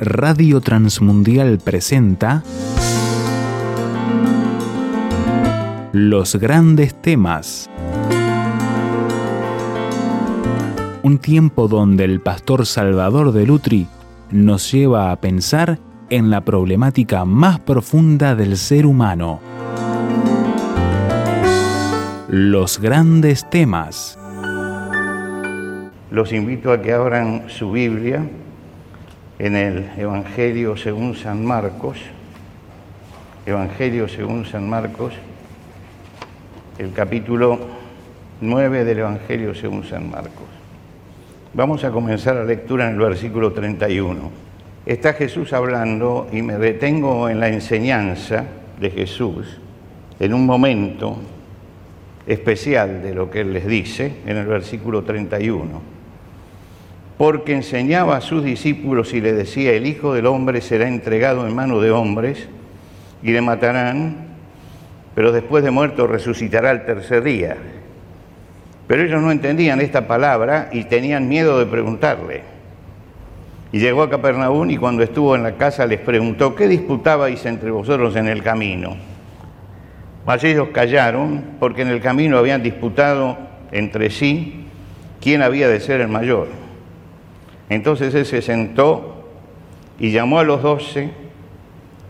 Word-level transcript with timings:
Radio 0.00 0.60
Transmundial 0.60 1.58
presenta 1.58 2.44
Los 5.90 6.36
grandes 6.36 6.94
temas. 7.02 7.68
Un 11.02 11.18
tiempo 11.18 11.66
donde 11.66 12.04
el 12.04 12.20
pastor 12.20 12.64
Salvador 12.64 13.32
de 13.32 13.44
Lutri 13.44 13.88
nos 14.30 14.70
lleva 14.70 15.10
a 15.10 15.20
pensar 15.20 15.80
en 16.10 16.30
la 16.30 16.42
problemática 16.42 17.24
más 17.24 17.58
profunda 17.58 18.36
del 18.36 18.56
ser 18.56 18.86
humano. 18.86 19.40
Los 22.28 22.78
grandes 22.78 23.50
temas. 23.50 24.16
Los 26.12 26.32
invito 26.32 26.70
a 26.70 26.80
que 26.80 26.92
abran 26.92 27.46
su 27.48 27.72
Biblia 27.72 28.24
en 29.38 29.54
el 29.54 29.90
Evangelio 29.96 30.76
según 30.76 31.14
San 31.14 31.44
Marcos, 31.44 31.98
Evangelio 33.46 34.08
según 34.08 34.44
San 34.44 34.68
Marcos, 34.68 35.14
el 36.78 36.92
capítulo 36.92 37.58
9 38.40 38.84
del 38.84 38.98
Evangelio 38.98 39.54
según 39.54 39.84
San 39.84 40.10
Marcos. 40.10 40.46
Vamos 41.54 41.84
a 41.84 41.90
comenzar 41.90 42.34
la 42.34 42.44
lectura 42.44 42.88
en 42.88 42.94
el 42.94 43.00
versículo 43.00 43.52
31. 43.52 44.30
Está 44.84 45.12
Jesús 45.12 45.52
hablando 45.52 46.28
y 46.32 46.42
me 46.42 46.58
detengo 46.58 47.28
en 47.28 47.38
la 47.38 47.48
enseñanza 47.48 48.44
de 48.80 48.90
Jesús 48.90 49.58
en 50.18 50.34
un 50.34 50.46
momento 50.46 51.16
especial 52.26 53.02
de 53.02 53.14
lo 53.14 53.30
que 53.30 53.42
Él 53.42 53.52
les 53.52 53.66
dice 53.66 54.16
en 54.26 54.36
el 54.36 54.46
versículo 54.46 55.04
31 55.04 55.97
porque 57.18 57.52
enseñaba 57.52 58.16
a 58.16 58.20
sus 58.20 58.44
discípulos 58.44 59.12
y 59.12 59.20
le 59.20 59.32
decía, 59.32 59.72
el 59.72 59.86
Hijo 59.86 60.14
del 60.14 60.26
Hombre 60.26 60.60
será 60.60 60.86
entregado 60.86 61.46
en 61.46 61.54
manos 61.54 61.82
de 61.82 61.90
hombres 61.90 62.48
y 63.24 63.32
le 63.32 63.42
matarán, 63.42 64.28
pero 65.16 65.32
después 65.32 65.64
de 65.64 65.72
muerto 65.72 66.06
resucitará 66.06 66.70
el 66.70 66.86
tercer 66.86 67.24
día. 67.24 67.56
Pero 68.86 69.02
ellos 69.02 69.20
no 69.20 69.32
entendían 69.32 69.80
esta 69.80 70.06
palabra 70.06 70.70
y 70.72 70.84
tenían 70.84 71.28
miedo 71.28 71.58
de 71.58 71.66
preguntarle. 71.66 72.42
Y 73.72 73.80
llegó 73.80 74.02
a 74.04 74.08
Capernaum 74.08 74.70
y 74.70 74.76
cuando 74.76 75.02
estuvo 75.02 75.34
en 75.34 75.42
la 75.42 75.56
casa 75.56 75.86
les 75.86 75.98
preguntó, 75.98 76.54
¿qué 76.54 76.68
disputabais 76.68 77.44
entre 77.46 77.72
vosotros 77.72 78.14
en 78.14 78.28
el 78.28 78.44
camino? 78.44 78.96
Mas 80.24 80.44
ellos 80.44 80.68
callaron 80.72 81.56
porque 81.58 81.82
en 81.82 81.88
el 81.88 82.00
camino 82.00 82.38
habían 82.38 82.62
disputado 82.62 83.36
entre 83.72 84.08
sí 84.08 84.66
quién 85.20 85.42
había 85.42 85.68
de 85.68 85.80
ser 85.80 86.00
el 86.00 86.08
mayor. 86.08 86.67
Entonces 87.68 88.14
él 88.14 88.26
se 88.26 88.42
sentó 88.42 89.24
y 89.98 90.10
llamó 90.10 90.38
a 90.38 90.44
los 90.44 90.62
doce 90.62 91.10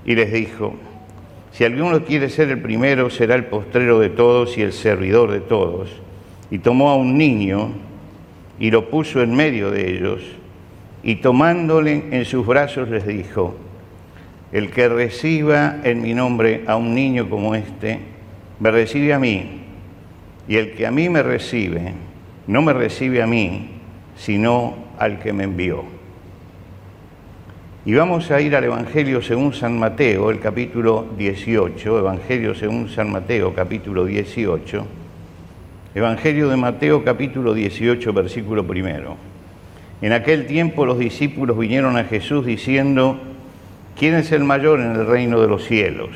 y 0.05 0.14
les 0.14 0.33
dijo, 0.33 0.75
si 1.53 1.64
alguno 1.64 2.05
quiere 2.05 2.28
ser 2.28 2.51
el 2.51 2.61
primero, 2.61 3.11
será 3.11 3.34
el 3.34 3.47
postrero 3.47 3.98
de 3.98 4.11
todos 4.11 4.56
y 4.59 4.62
el 4.62 4.73
servidor 4.73 5.31
de 5.33 5.41
todos. 5.41 5.91
Y 6.51 6.59
tomó 6.59 6.91
a 6.91 6.97
un 6.97 7.19
niño 7.19 7.73
y 8.59 8.70
lo 8.70 8.91
puso 8.91 9.23
en 9.23 9.34
medio 9.34 9.70
de 9.70 9.91
ellos, 9.91 10.23
y 11.03 11.17
tomándole 11.17 12.05
en 12.11 12.25
sus 12.25 12.47
brazos 12.47 12.89
les 12.89 13.06
dijo, 13.06 13.55
el 14.51 14.70
que 14.70 14.89
reciba 14.89 15.77
en 15.84 16.03
mi 16.03 16.14
nombre 16.14 16.64
a 16.67 16.77
un 16.77 16.95
niño 16.95 17.29
como 17.29 17.55
este, 17.55 18.01
me 18.59 18.70
recibe 18.70 19.12
a 19.12 19.19
mí, 19.19 19.62
y 20.48 20.56
el 20.56 20.73
que 20.73 20.86
a 20.86 20.91
mí 20.91 21.09
me 21.09 21.23
recibe, 21.23 21.92
no 22.47 22.62
me 22.62 22.73
recibe 22.73 23.23
a 23.23 23.27
mí, 23.27 23.77
sino 24.19 24.74
al 24.98 25.20
que 25.20 25.33
me 25.33 25.44
envió. 25.44 25.84
Y 27.86 27.95
vamos 27.95 28.30
a 28.30 28.40
ir 28.40 28.55
al 28.55 28.64
Evangelio 28.64 29.23
según 29.23 29.55
San 29.55 29.79
Mateo, 29.79 30.30
el 30.30 30.40
capítulo 30.40 31.06
18, 31.17 31.98
Evangelio 32.01 32.55
según 32.55 32.90
San 32.90 33.11
Mateo, 33.11 33.55
capítulo 33.55 34.05
18, 34.05 34.86
Evangelio 35.95 36.51
de 36.51 36.56
Mateo, 36.56 37.02
capítulo 37.02 37.55
18, 37.55 38.12
versículo 38.12 38.67
primero. 38.67 39.17
En 40.02 40.12
aquel 40.12 40.46
tiempo 40.46 40.85
los 40.85 40.98
discípulos 40.98 41.58
vinieron 41.58 41.96
a 41.96 42.05
Jesús 42.05 42.45
diciendo, 42.45 43.18
¿quién 43.98 44.14
es 44.14 44.33
el 44.33 44.45
mayor 44.45 44.80
en 44.80 44.92
el 44.92 45.06
reino 45.06 45.40
de 45.40 45.48
los 45.48 45.64
cielos? 45.64 46.11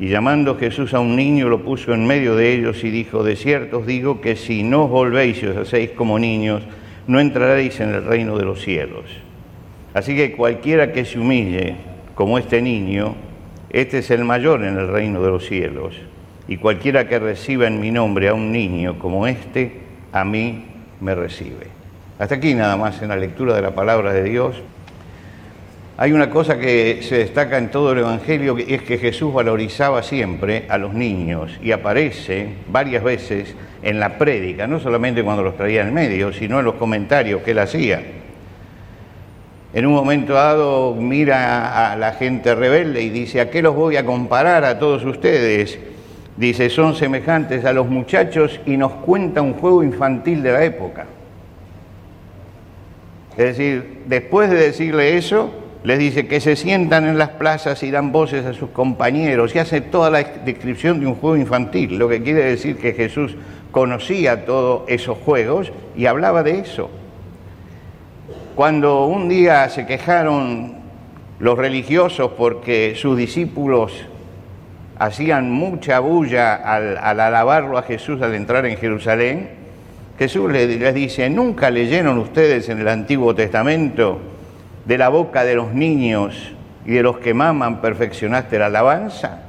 Y 0.00 0.08
llamando 0.08 0.56
Jesús 0.56 0.94
a 0.94 1.00
un 1.00 1.16
niño, 1.16 1.48
lo 1.48 1.64
puso 1.64 1.92
en 1.92 2.06
medio 2.06 2.36
de 2.36 2.52
ellos 2.52 2.84
y 2.84 2.90
dijo, 2.90 3.24
de 3.24 3.34
cierto 3.34 3.78
os 3.78 3.86
digo 3.86 4.20
que 4.20 4.36
si 4.36 4.62
no 4.62 4.84
os 4.84 4.90
volvéis 4.90 5.42
y 5.42 5.46
os 5.46 5.56
hacéis 5.56 5.90
como 5.90 6.18
niños, 6.18 6.62
no 7.08 7.18
entraréis 7.18 7.80
en 7.80 7.94
el 7.94 8.04
reino 8.04 8.38
de 8.38 8.44
los 8.44 8.60
cielos. 8.60 9.04
Así 9.94 10.14
que 10.14 10.32
cualquiera 10.32 10.92
que 10.92 11.04
se 11.04 11.18
humille 11.18 11.76
como 12.14 12.38
este 12.38 12.62
niño, 12.62 13.14
este 13.70 13.98
es 13.98 14.10
el 14.10 14.24
mayor 14.24 14.64
en 14.64 14.78
el 14.78 14.88
reino 14.88 15.20
de 15.22 15.30
los 15.30 15.46
cielos. 15.46 15.94
Y 16.46 16.58
cualquiera 16.58 17.08
que 17.08 17.18
reciba 17.18 17.66
en 17.66 17.80
mi 17.80 17.90
nombre 17.90 18.28
a 18.28 18.34
un 18.34 18.52
niño 18.52 18.98
como 18.98 19.26
este, 19.26 19.80
a 20.12 20.24
mí 20.24 20.64
me 21.00 21.14
recibe. 21.14 21.66
Hasta 22.18 22.36
aquí 22.36 22.54
nada 22.54 22.76
más 22.76 23.02
en 23.02 23.08
la 23.08 23.16
lectura 23.16 23.54
de 23.54 23.62
la 23.62 23.74
palabra 23.74 24.12
de 24.12 24.22
Dios. 24.24 24.62
Hay 26.00 26.12
una 26.12 26.30
cosa 26.30 26.60
que 26.60 27.00
se 27.02 27.18
destaca 27.18 27.58
en 27.58 27.72
todo 27.72 27.90
el 27.90 27.98
Evangelio, 27.98 28.56
y 28.56 28.72
es 28.72 28.82
que 28.82 28.98
Jesús 28.98 29.34
valorizaba 29.34 30.00
siempre 30.04 30.64
a 30.68 30.78
los 30.78 30.94
niños 30.94 31.58
y 31.60 31.72
aparece 31.72 32.50
varias 32.68 33.02
veces 33.02 33.56
en 33.82 33.98
la 33.98 34.16
prédica, 34.16 34.68
no 34.68 34.78
solamente 34.78 35.24
cuando 35.24 35.42
los 35.42 35.56
traía 35.56 35.82
en 35.82 35.92
medio, 35.92 36.32
sino 36.32 36.60
en 36.60 36.66
los 36.66 36.74
comentarios 36.74 37.42
que 37.42 37.50
él 37.50 37.58
hacía. 37.58 38.00
En 39.74 39.86
un 39.86 39.92
momento 39.92 40.34
dado 40.34 40.94
mira 40.94 41.90
a 41.90 41.96
la 41.96 42.12
gente 42.12 42.54
rebelde 42.54 43.02
y 43.02 43.10
dice, 43.10 43.40
¿a 43.40 43.50
qué 43.50 43.60
los 43.60 43.74
voy 43.74 43.96
a 43.96 44.04
comparar 44.06 44.64
a 44.64 44.78
todos 44.78 45.04
ustedes? 45.04 45.80
Dice, 46.36 46.70
son 46.70 46.94
semejantes 46.94 47.64
a 47.64 47.72
los 47.72 47.88
muchachos 47.88 48.60
y 48.66 48.76
nos 48.76 48.92
cuenta 48.92 49.42
un 49.42 49.54
juego 49.54 49.82
infantil 49.82 50.44
de 50.44 50.52
la 50.52 50.62
época. 50.62 51.06
Es 53.36 53.56
decir, 53.56 54.02
después 54.06 54.48
de 54.48 54.58
decirle 54.58 55.16
eso, 55.16 55.64
les 55.88 55.98
dice 55.98 56.26
que 56.26 56.38
se 56.38 56.54
sientan 56.54 57.06
en 57.06 57.16
las 57.16 57.30
plazas 57.30 57.82
y 57.82 57.90
dan 57.90 58.12
voces 58.12 58.44
a 58.44 58.52
sus 58.52 58.68
compañeros 58.68 59.54
y 59.54 59.58
hace 59.58 59.80
toda 59.80 60.10
la 60.10 60.22
descripción 60.22 61.00
de 61.00 61.06
un 61.06 61.14
juego 61.14 61.38
infantil, 61.38 61.96
lo 61.96 62.10
que 62.10 62.22
quiere 62.22 62.44
decir 62.44 62.76
que 62.76 62.92
Jesús 62.92 63.36
conocía 63.70 64.44
todos 64.44 64.82
esos 64.88 65.16
juegos 65.16 65.72
y 65.96 66.04
hablaba 66.04 66.42
de 66.42 66.58
eso. 66.58 66.90
Cuando 68.54 69.06
un 69.06 69.30
día 69.30 69.66
se 69.70 69.86
quejaron 69.86 70.74
los 71.38 71.56
religiosos 71.56 72.32
porque 72.36 72.92
sus 72.94 73.16
discípulos 73.16 74.04
hacían 74.98 75.50
mucha 75.50 76.00
bulla 76.00 76.54
al, 76.54 76.98
alabarlo 76.98 77.78
a 77.78 77.82
Jesús 77.82 78.20
al 78.20 78.34
entrar 78.34 78.66
en 78.66 78.76
Jerusalén, 78.76 79.48
Jesús 80.18 80.52
les 80.52 80.94
dice, 80.94 81.30
¿nunca 81.30 81.70
leyeron 81.70 82.18
ustedes 82.18 82.68
en 82.68 82.78
el 82.80 82.88
Antiguo 82.88 83.34
Testamento 83.34 84.36
de 84.88 84.96
la 84.96 85.10
boca 85.10 85.44
de 85.44 85.54
los 85.54 85.74
niños 85.74 86.54
y 86.86 86.92
de 86.92 87.02
los 87.02 87.18
que 87.18 87.34
maman 87.34 87.82
perfeccionaste 87.82 88.58
la 88.58 88.66
alabanza? 88.66 89.42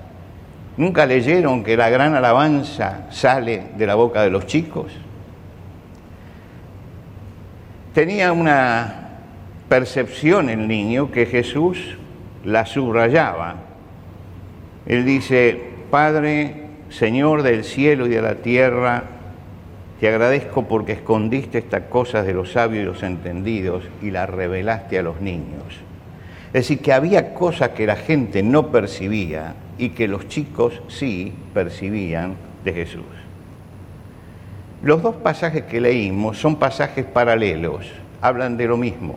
¿Nunca 0.76 1.06
leyeron 1.06 1.64
que 1.64 1.78
la 1.78 1.90
gran 1.90 2.14
alabanza 2.14 3.08
sale 3.10 3.68
de 3.78 3.88
la 3.88 3.96
boca 3.96 4.22
de 4.22 4.30
los 4.30 4.46
chicos? 4.46 4.92
Tenía 7.94 8.34
una 8.34 9.12
percepción 9.70 10.50
el 10.50 10.68
niño 10.68 11.10
que 11.10 11.26
Jesús 11.26 11.98
la 12.44 12.66
subrayaba. 12.66 13.56
Él 14.86 15.06
dice, 15.06 15.58
Padre, 15.90 16.66
Señor 16.90 17.44
del 17.44 17.64
cielo 17.64 18.08
y 18.08 18.10
de 18.10 18.22
la 18.22 18.36
tierra, 18.36 19.04
te 20.00 20.08
agradezco 20.08 20.64
porque 20.64 20.94
escondiste 20.94 21.58
estas 21.58 21.84
cosas 21.84 22.26
de 22.26 22.34
los 22.34 22.54
sabios 22.54 22.84
y 22.84 22.86
los 22.86 23.04
entendidos 23.04 23.84
y 24.02 24.12
las 24.12 24.30
revelaste 24.30 24.98
a 24.98 25.04
los 25.04 25.20
niños. 25.20 25.66
Es 26.48 26.54
decir, 26.54 26.80
que 26.80 26.94
había 26.94 27.34
cosas 27.34 27.70
que 27.70 27.86
la 27.86 27.96
gente 27.96 28.42
no 28.42 28.72
percibía 28.72 29.56
y 29.78 29.90
que 29.90 30.08
los 30.08 30.28
chicos 30.28 30.82
sí 30.88 31.34
percibían 31.54 32.36
de 32.64 32.74
Jesús. 32.74 33.04
Los 34.82 35.04
dos 35.04 35.16
pasajes 35.16 35.64
que 35.64 35.82
leímos 35.82 36.38
son 36.38 36.56
pasajes 36.56 37.06
paralelos, 37.06 37.86
hablan 38.22 38.56
de 38.56 38.68
lo 38.68 38.78
mismo, 38.78 39.16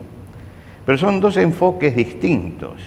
pero 0.84 0.98
son 0.98 1.20
dos 1.20 1.36
enfoques 1.36 1.94
distintos. 1.94 2.82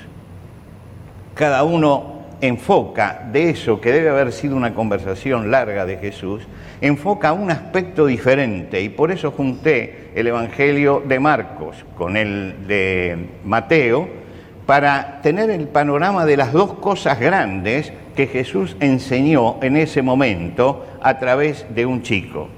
Cada 1.34 1.64
uno 1.64 2.15
enfoca 2.42 3.28
de 3.32 3.50
eso 3.50 3.80
que 3.82 3.92
debe 3.92 4.10
haber 4.10 4.32
sido 4.32 4.56
una 4.56 4.74
conversación 4.74 5.52
larga 5.52 5.86
de 5.86 5.98
Jesús, 5.98 6.44
enfoca 6.82 7.34
un 7.34 7.52
aspecto 7.52 8.06
diferente 8.06 8.82
y 8.82 8.90
por 8.90 9.12
eso 9.12 9.32
junté 9.32 10.12
el 10.16 10.28
Evangelio 10.28 11.04
de 11.06 11.20
Marcos 11.20 11.86
con 11.98 12.18
el 12.18 12.68
de 12.68 13.30
Mateo, 13.44 14.26
para 14.66 15.22
tener 15.22 15.50
el 15.50 15.68
panorama 15.68 16.26
de 16.26 16.38
las 16.38 16.52
dos 16.52 16.74
cosas 16.74 17.20
grandes 17.20 17.94
que 18.16 18.28
Jesús 18.28 18.76
enseñó 18.80 19.58
en 19.62 19.78
ese 19.78 20.02
momento 20.02 20.86
a 21.02 21.20
través 21.20 21.66
de 21.76 21.86
un 21.86 22.02
chico. 22.02 22.50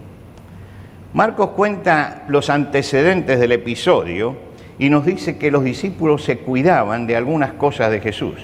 Marcos 1.13 1.49
cuenta 1.49 2.23
los 2.27 2.49
antecedentes 2.49 3.39
del 3.39 3.51
episodio 3.51 4.35
y 4.79 4.89
nos 4.89 5.05
dice 5.05 5.37
que 5.37 5.51
los 5.51 5.63
discípulos 5.63 6.23
se 6.23 6.37
cuidaban 6.37 7.07
de 7.07 7.15
algunas 7.15 7.53
cosas 7.53 7.91
de 7.91 7.99
Jesús. 7.99 8.35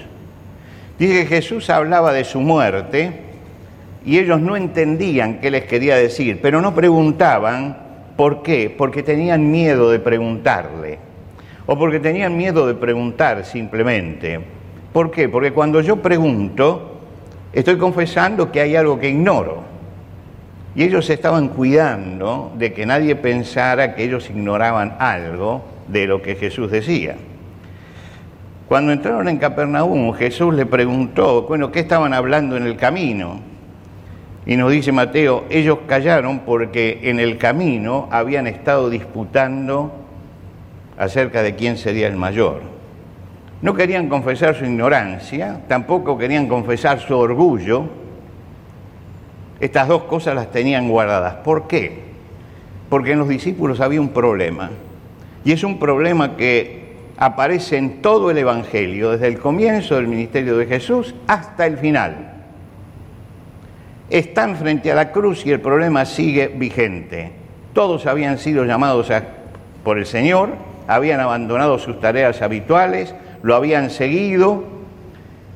Dice 0.98 1.12
que 1.22 1.26
Jesús 1.26 1.70
hablaba 1.70 2.12
de 2.12 2.24
su 2.24 2.40
muerte 2.40 3.12
y 4.04 4.18
ellos 4.18 4.40
no 4.40 4.56
entendían 4.56 5.40
qué 5.40 5.50
les 5.50 5.64
quería 5.64 5.96
decir, 5.96 6.38
pero 6.40 6.60
no 6.60 6.74
preguntaban 6.74 7.76
por 8.16 8.42
qué, 8.42 8.72
porque 8.76 9.02
tenían 9.02 9.50
miedo 9.50 9.90
de 9.90 9.98
preguntarle 9.98 10.98
o 11.66 11.78
porque 11.78 11.98
tenían 11.98 12.36
miedo 12.36 12.66
de 12.66 12.74
preguntar 12.74 13.44
simplemente. 13.44 14.40
¿Por 14.92 15.10
qué? 15.10 15.28
Porque 15.28 15.52
cuando 15.52 15.80
yo 15.80 15.96
pregunto, 15.96 17.00
estoy 17.52 17.78
confesando 17.78 18.52
que 18.52 18.60
hay 18.60 18.76
algo 18.76 18.98
que 18.98 19.08
ignoro. 19.08 19.64
Y 20.76 20.82
ellos 20.84 21.08
estaban 21.08 21.48
cuidando 21.48 22.52
de 22.56 22.72
que 22.72 22.84
nadie 22.84 23.16
pensara 23.16 23.94
que 23.94 24.04
ellos 24.04 24.28
ignoraban 24.28 24.96
algo 24.98 25.64
de 25.88 26.06
lo 26.06 26.20
que 26.20 26.34
Jesús 26.34 26.70
decía. 26.70 27.16
Cuando 28.68 28.92
entraron 28.92 29.28
en 29.28 29.36
Capernaum, 29.36 30.12
Jesús 30.14 30.54
le 30.54 30.64
preguntó, 30.64 31.42
bueno, 31.42 31.70
¿qué 31.70 31.80
estaban 31.80 32.14
hablando 32.14 32.56
en 32.56 32.64
el 32.64 32.76
camino? 32.76 33.40
Y 34.46 34.56
nos 34.56 34.72
dice 34.72 34.90
Mateo, 34.90 35.44
ellos 35.50 35.80
callaron 35.86 36.40
porque 36.40 37.00
en 37.04 37.20
el 37.20 37.36
camino 37.38 38.08
habían 38.10 38.46
estado 38.46 38.88
disputando 38.88 39.92
acerca 40.98 41.42
de 41.42 41.54
quién 41.54 41.76
sería 41.76 42.06
el 42.06 42.16
mayor. 42.16 42.62
No 43.60 43.74
querían 43.74 44.08
confesar 44.08 44.54
su 44.54 44.64
ignorancia, 44.64 45.62
tampoco 45.68 46.18
querían 46.18 46.48
confesar 46.48 47.00
su 47.00 47.16
orgullo. 47.16 47.84
Estas 49.60 49.88
dos 49.88 50.04
cosas 50.04 50.34
las 50.34 50.50
tenían 50.50 50.88
guardadas. 50.88 51.36
¿Por 51.36 51.66
qué? 51.66 52.02
Porque 52.90 53.12
en 53.12 53.18
los 53.18 53.28
discípulos 53.28 53.80
había 53.80 54.00
un 54.00 54.10
problema. 54.10 54.70
Y 55.44 55.52
es 55.52 55.64
un 55.64 55.78
problema 55.78 56.36
que 56.36 56.83
aparece 57.16 57.76
en 57.76 58.02
todo 58.02 58.30
el 58.30 58.38
Evangelio, 58.38 59.10
desde 59.10 59.28
el 59.28 59.38
comienzo 59.38 59.96
del 59.96 60.08
ministerio 60.08 60.56
de 60.56 60.66
Jesús 60.66 61.14
hasta 61.26 61.66
el 61.66 61.78
final. 61.78 62.32
Están 64.10 64.56
frente 64.56 64.90
a 64.90 64.94
la 64.94 65.12
cruz 65.12 65.46
y 65.46 65.50
el 65.50 65.60
problema 65.60 66.04
sigue 66.04 66.48
vigente. 66.48 67.32
Todos 67.72 68.06
habían 68.06 68.38
sido 68.38 68.64
llamados 68.64 69.10
por 69.82 69.98
el 69.98 70.06
Señor, 70.06 70.50
habían 70.86 71.20
abandonado 71.20 71.78
sus 71.78 72.00
tareas 72.00 72.42
habituales, 72.42 73.14
lo 73.42 73.54
habían 73.54 73.90
seguido. 73.90 74.64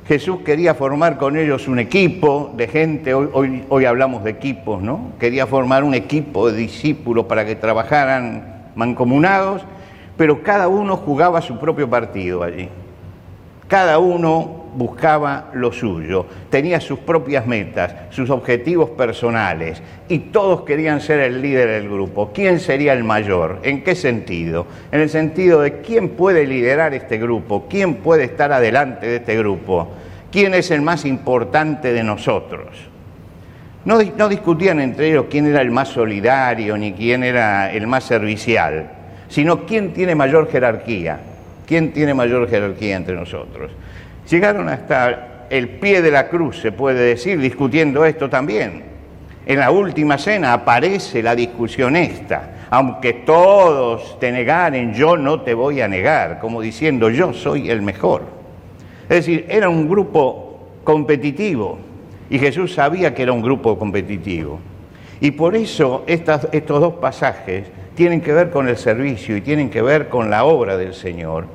Jesús 0.07 0.39
quería 0.43 0.73
formar 0.73 1.17
con 1.17 1.37
ellos 1.37 1.67
un 1.67 1.77
equipo 1.77 2.51
de 2.57 2.67
gente, 2.67 3.13
hoy, 3.13 3.63
hoy, 3.69 3.85
hablamos 3.85 4.23
de 4.23 4.31
equipos, 4.31 4.81
¿no? 4.81 5.11
Quería 5.19 5.45
formar 5.45 5.83
un 5.83 5.93
equipo 5.93 6.49
de 6.49 6.57
discípulos 6.57 7.25
para 7.25 7.45
que 7.45 7.55
trabajaran 7.55 8.71
mancomunados 8.75 9.63
pero 10.19 10.43
cada 10.43 10.67
uno 10.67 10.97
jugaba 10.97 11.41
su 11.41 11.57
propio 11.57 11.89
partido 11.89 12.43
allí. 12.43 12.67
Cada 13.69 13.99
uno 13.99 14.65
buscaba 14.75 15.49
lo 15.53 15.71
suyo, 15.71 16.25
tenía 16.49 16.81
sus 16.81 16.99
propias 16.99 17.47
metas, 17.47 17.95
sus 18.09 18.29
objetivos 18.29 18.89
personales 18.89 19.81
y 20.09 20.19
todos 20.19 20.63
querían 20.63 20.99
ser 20.99 21.21
el 21.21 21.41
líder 21.41 21.69
del 21.69 21.87
grupo. 21.87 22.31
¿Quién 22.33 22.59
sería 22.59 22.91
el 22.91 23.05
mayor? 23.05 23.59
¿En 23.63 23.81
qué 23.81 23.95
sentido? 23.95 24.67
En 24.91 24.99
el 24.99 25.09
sentido 25.09 25.61
de 25.61 25.79
quién 25.79 26.09
puede 26.09 26.45
liderar 26.45 26.93
este 26.93 27.17
grupo, 27.17 27.67
quién 27.69 27.95
puede 27.95 28.25
estar 28.25 28.51
adelante 28.51 29.07
de 29.07 29.15
este 29.15 29.37
grupo, 29.37 29.87
quién 30.33 30.53
es 30.53 30.69
el 30.69 30.81
más 30.81 31.05
importante 31.05 31.93
de 31.93 32.03
nosotros. 32.03 32.67
No, 33.85 33.97
discutían 34.27 34.81
entre 34.81 35.11
ellos 35.11 35.27
quién 35.29 35.47
era 35.47 35.61
el 35.61 35.71
más 35.71 35.87
solidario 35.87 36.77
ni 36.77 36.91
quién 36.91 37.23
era 37.23 37.71
el 37.71 37.87
más 37.87 38.03
servicial 38.03 38.98
sino 39.29 39.65
quién 39.65 39.93
tiene 39.93 40.15
mayor 40.15 40.51
jerarquía, 40.51 41.19
quién 41.65 41.93
tiene 41.93 42.13
mayor 42.13 42.49
jerarquía 42.49 42.97
entre 42.97 43.15
nosotros. 43.15 43.71
Llegaron 44.29 44.67
hasta 44.67 45.45
el 45.49 45.69
pie 45.69 46.01
de 46.01 46.11
la 46.11 46.27
cruz, 46.27 46.59
se 46.59 46.71
puede 46.71 46.99
decir, 46.99 47.39
discutiendo 47.39 48.05
esto 48.05 48.29
también. 48.29 48.83
En 49.45 49.59
la 49.59 49.71
última 49.71 50.17
cena 50.17 50.53
aparece 50.53 51.23
la 51.23 51.35
discusión 51.35 51.95
esta, 51.95 52.67
aunque 52.69 53.13
todos 53.13 54.19
te 54.19 54.31
negaren, 54.31 54.93
yo 54.93 55.17
no 55.17 55.41
te 55.41 55.53
voy 55.53 55.81
a 55.81 55.87
negar, 55.87 56.39
como 56.39 56.61
diciendo 56.61 57.09
yo 57.09 57.33
soy 57.33 57.69
el 57.69 57.81
mejor. 57.81 58.23
Es 59.03 59.25
decir, 59.25 59.45
era 59.49 59.69
un 59.69 59.89
grupo 59.89 60.67
competitivo 60.83 61.79
y 62.29 62.37
Jesús 62.37 62.73
sabía 62.73 63.13
que 63.13 63.23
era 63.23 63.31
un 63.31 63.41
grupo 63.41 63.77
competitivo. 63.79 64.59
Y 65.19 65.31
por 65.31 65.55
eso 65.55 66.03
estos 66.07 66.79
dos 66.79 66.93
pasajes 66.95 67.65
tienen 67.99 68.21
que 68.21 68.31
ver 68.31 68.49
con 68.49 68.69
el 68.69 68.77
servicio 68.77 69.35
y 69.35 69.41
tienen 69.41 69.69
que 69.69 69.81
ver 69.81 70.07
con 70.07 70.29
la 70.29 70.45
obra 70.45 70.77
del 70.77 70.93
Señor, 70.93 71.47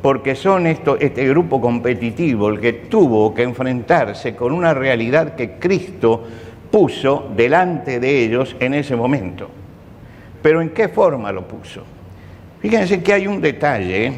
porque 0.00 0.34
son 0.34 0.66
este 0.66 1.28
grupo 1.28 1.60
competitivo 1.60 2.48
el 2.48 2.58
que 2.58 2.72
tuvo 2.72 3.34
que 3.34 3.42
enfrentarse 3.42 4.34
con 4.34 4.52
una 4.52 4.72
realidad 4.72 5.34
que 5.34 5.58
Cristo 5.58 6.24
puso 6.70 7.28
delante 7.36 8.00
de 8.00 8.24
ellos 8.24 8.56
en 8.60 8.72
ese 8.72 8.96
momento. 8.96 9.50
Pero 10.40 10.62
¿en 10.62 10.70
qué 10.70 10.88
forma 10.88 11.32
lo 11.32 11.46
puso? 11.46 11.82
Fíjense 12.60 13.02
que 13.02 13.12
hay 13.12 13.26
un 13.26 13.42
detalle, 13.42 14.10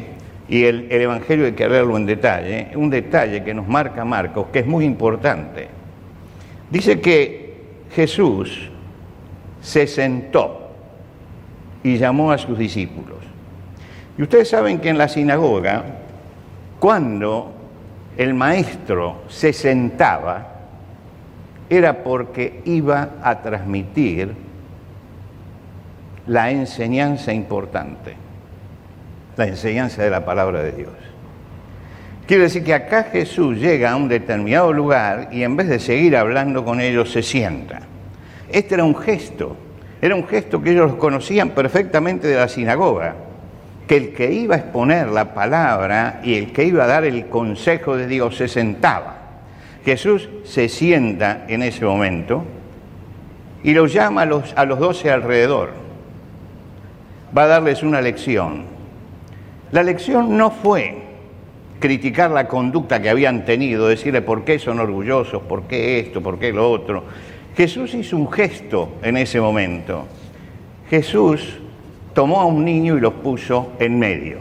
y 0.47 0.63
el 0.63 0.89
Evangelio 0.89 1.47
hay 1.47 1.51
que 1.51 1.67
leerlo 1.67 1.97
en 1.97 2.05
detalle, 2.05 2.69
un 2.75 2.89
detalle 2.89 3.43
que 3.43 3.53
nos 3.53 3.67
marca 3.67 4.05
Marcos, 4.05 4.47
que 4.53 4.59
es 4.59 4.65
muy 4.65 4.85
importante. 4.85 5.67
Dice 6.71 7.01
que 7.01 7.55
Jesús 7.93 8.69
se 9.59 9.85
sentó 9.85 10.62
y 11.83 11.97
llamó 11.97 12.31
a 12.31 12.37
sus 12.37 12.57
discípulos. 12.57 13.17
Y 14.17 14.23
ustedes 14.23 14.49
saben 14.49 14.79
que 14.79 14.89
en 14.89 14.97
la 14.97 15.07
sinagoga, 15.07 15.83
cuando 16.79 17.51
el 18.17 18.33
maestro 18.33 19.23
se 19.27 19.53
sentaba, 19.53 20.47
era 21.69 22.03
porque 22.03 22.61
iba 22.65 23.15
a 23.21 23.41
transmitir 23.41 24.33
la 26.27 26.51
enseñanza 26.51 27.33
importante, 27.33 28.13
la 29.35 29.47
enseñanza 29.47 30.03
de 30.03 30.09
la 30.09 30.23
palabra 30.23 30.61
de 30.61 30.71
Dios. 30.71 30.93
Quiere 32.27 32.43
decir 32.43 32.63
que 32.63 32.73
acá 32.73 33.03
Jesús 33.03 33.57
llega 33.57 33.91
a 33.91 33.95
un 33.97 34.07
determinado 34.07 34.71
lugar 34.71 35.29
y 35.31 35.43
en 35.43 35.57
vez 35.57 35.67
de 35.67 35.79
seguir 35.79 36.15
hablando 36.15 36.63
con 36.63 36.79
ellos 36.79 37.11
se 37.11 37.21
sienta. 37.21 37.81
Este 38.49 38.75
era 38.75 38.83
un 38.85 38.95
gesto 38.95 39.57
era 40.03 40.15
un 40.15 40.27
gesto 40.27 40.61
que 40.61 40.71
ellos 40.71 40.95
conocían 40.95 41.51
perfectamente 41.51 42.27
de 42.27 42.35
la 42.35 42.49
sinagoga, 42.49 43.15
que 43.87 43.95
el 43.95 44.13
que 44.13 44.33
iba 44.33 44.55
a 44.55 44.57
exponer 44.57 45.07
la 45.07 45.33
palabra 45.33 46.19
y 46.25 46.35
el 46.35 46.51
que 46.51 46.65
iba 46.65 46.83
a 46.83 46.87
dar 46.87 47.05
el 47.05 47.27
consejo 47.27 47.95
de 47.95 48.07
Dios 48.07 48.35
se 48.35 48.49
sentaba. 48.49 49.15
Jesús 49.85 50.27
se 50.43 50.67
sienta 50.67 51.45
en 51.47 51.63
ese 51.63 51.85
momento 51.85 52.43
y 53.63 53.73
los 53.73 53.93
llama 53.93 54.23
a 54.23 54.25
los, 54.25 54.53
a 54.57 54.65
los 54.65 54.77
doce 54.77 55.09
alrededor. 55.09 55.69
Va 57.35 57.43
a 57.43 57.47
darles 57.47 57.81
una 57.81 58.01
lección. 58.01 58.65
La 59.71 59.83
lección 59.83 60.35
no 60.35 60.51
fue 60.51 61.01
criticar 61.79 62.29
la 62.29 62.49
conducta 62.49 63.01
que 63.01 63.09
habían 63.09 63.45
tenido, 63.45 63.87
decirle 63.87 64.21
por 64.21 64.43
qué 64.43 64.59
son 64.59 64.81
orgullosos, 64.81 65.43
por 65.43 65.63
qué 65.63 65.99
esto, 65.99 66.19
por 66.21 66.39
qué 66.39 66.51
lo 66.51 66.69
otro. 66.69 67.05
Jesús 67.55 67.93
hizo 67.93 68.17
un 68.17 68.31
gesto 68.31 68.93
en 69.03 69.17
ese 69.17 69.39
momento. 69.39 70.07
Jesús 70.89 71.59
tomó 72.13 72.41
a 72.41 72.45
un 72.45 72.65
niño 72.65 72.97
y 72.97 72.99
lo 72.99 73.13
puso 73.21 73.73
en 73.79 73.99
medio. 73.99 74.39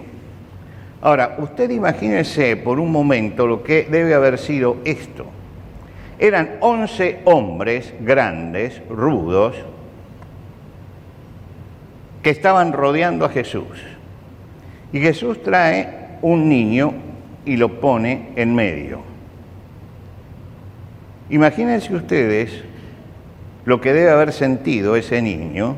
Ahora, 1.02 1.37
usted 1.38 1.71
imagínese 1.71 2.57
por 2.57 2.78
un 2.78 2.90
momento 2.90 3.47
lo 3.47 3.62
que 3.62 3.85
debe 3.90 4.14
haber 4.14 4.38
sido 4.38 4.78
esto. 4.85 5.26
Eran 6.19 6.59
once 6.61 7.21
hombres 7.25 7.92
grandes, 8.00 8.81
rudos, 8.88 9.57
que 12.23 12.31
estaban 12.31 12.73
rodeando 12.73 13.25
a 13.25 13.28
Jesús. 13.28 13.83
Y 14.92 15.00
Jesús 15.00 15.42
trae 15.42 16.19
un 16.23 16.49
niño 16.49 16.95
y 17.45 17.57
lo 17.57 17.81
pone 17.81 18.28
en 18.37 18.54
medio. 18.54 19.00
Imagínense 21.31 21.95
ustedes 21.95 22.62
lo 23.64 23.81
que 23.81 23.92
debe 23.92 24.11
haber 24.11 24.33
sentido 24.33 24.97
ese 24.97 25.23
niño, 25.23 25.76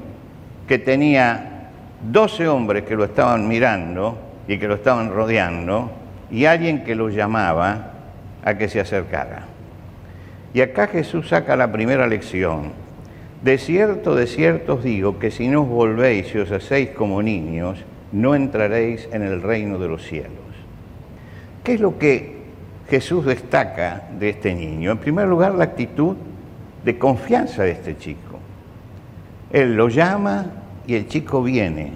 que 0.66 0.78
tenía 0.78 1.70
12 2.10 2.48
hombres 2.48 2.84
que 2.84 2.96
lo 2.96 3.04
estaban 3.04 3.48
mirando 3.48 4.18
y 4.48 4.58
que 4.58 4.68
lo 4.68 4.74
estaban 4.74 5.10
rodeando, 5.10 5.90
y 6.30 6.46
alguien 6.46 6.84
que 6.84 6.94
lo 6.94 7.08
llamaba 7.08 7.92
a 8.44 8.56
que 8.56 8.68
se 8.68 8.80
acercara. 8.80 9.44
Y 10.52 10.60
acá 10.60 10.86
Jesús 10.86 11.28
saca 11.28 11.56
la 11.56 11.70
primera 11.72 12.06
lección. 12.06 12.72
De 13.42 13.58
cierto, 13.58 14.14
de 14.14 14.26
cierto 14.26 14.74
os 14.74 14.84
digo 14.84 15.18
que 15.18 15.30
si 15.30 15.48
no 15.48 15.62
os 15.62 15.68
volvéis 15.68 16.34
y 16.34 16.38
os 16.38 16.50
hacéis 16.50 16.90
como 16.90 17.22
niños, 17.22 17.84
no 18.12 18.34
entraréis 18.34 19.08
en 19.12 19.22
el 19.22 19.42
reino 19.42 19.78
de 19.78 19.88
los 19.88 20.02
cielos. 20.02 20.30
¿Qué 21.62 21.74
es 21.74 21.80
lo 21.80 21.98
que 21.98 22.44
Jesús 22.88 23.26
destaca 23.26 24.04
de 24.18 24.30
este 24.30 24.54
niño? 24.54 24.92
En 24.92 24.98
primer 24.98 25.26
lugar, 25.26 25.54
la 25.54 25.64
actitud 25.64 26.16
de 26.84 26.98
confianza 26.98 27.62
de 27.62 27.72
este 27.72 27.96
chico. 27.96 28.38
Él 29.50 29.74
lo 29.74 29.88
llama 29.88 30.46
y 30.86 30.94
el 30.94 31.08
chico 31.08 31.42
viene. 31.42 31.92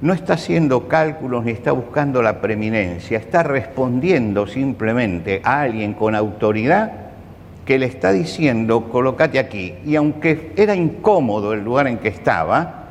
no 0.00 0.12
está 0.12 0.34
haciendo 0.34 0.88
cálculos 0.88 1.44
ni 1.44 1.52
está 1.52 1.72
buscando 1.72 2.20
la 2.20 2.42
preeminencia, 2.42 3.16
está 3.16 3.42
respondiendo 3.42 4.46
simplemente 4.46 5.40
a 5.42 5.62
alguien 5.62 5.94
con 5.94 6.14
autoridad 6.14 6.92
que 7.64 7.78
le 7.78 7.86
está 7.86 8.12
diciendo, 8.12 8.90
colócate 8.90 9.38
aquí. 9.38 9.74
Y 9.84 9.96
aunque 9.96 10.52
era 10.56 10.74
incómodo 10.74 11.54
el 11.54 11.64
lugar 11.64 11.86
en 11.86 11.98
que 11.98 12.08
estaba, 12.08 12.84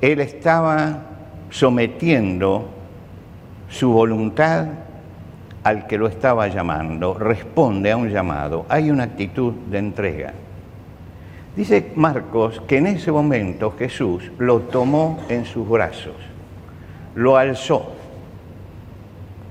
él 0.00 0.20
estaba 0.20 0.98
sometiendo 1.48 2.68
su 3.68 3.92
voluntad 3.92 4.66
al 5.64 5.86
que 5.86 5.98
lo 5.98 6.08
estaba 6.08 6.48
llamando, 6.48 7.14
responde 7.14 7.92
a 7.92 7.96
un 7.96 8.10
llamado, 8.10 8.66
hay 8.68 8.90
una 8.90 9.04
actitud 9.04 9.52
de 9.70 9.78
entrega. 9.78 10.32
Dice 11.56 11.92
Marcos 11.96 12.60
que 12.66 12.78
en 12.78 12.86
ese 12.86 13.12
momento 13.12 13.74
Jesús 13.78 14.30
lo 14.38 14.60
tomó 14.60 15.20
en 15.28 15.44
sus 15.44 15.68
brazos, 15.68 16.16
lo 17.14 17.36
alzó, 17.36 17.92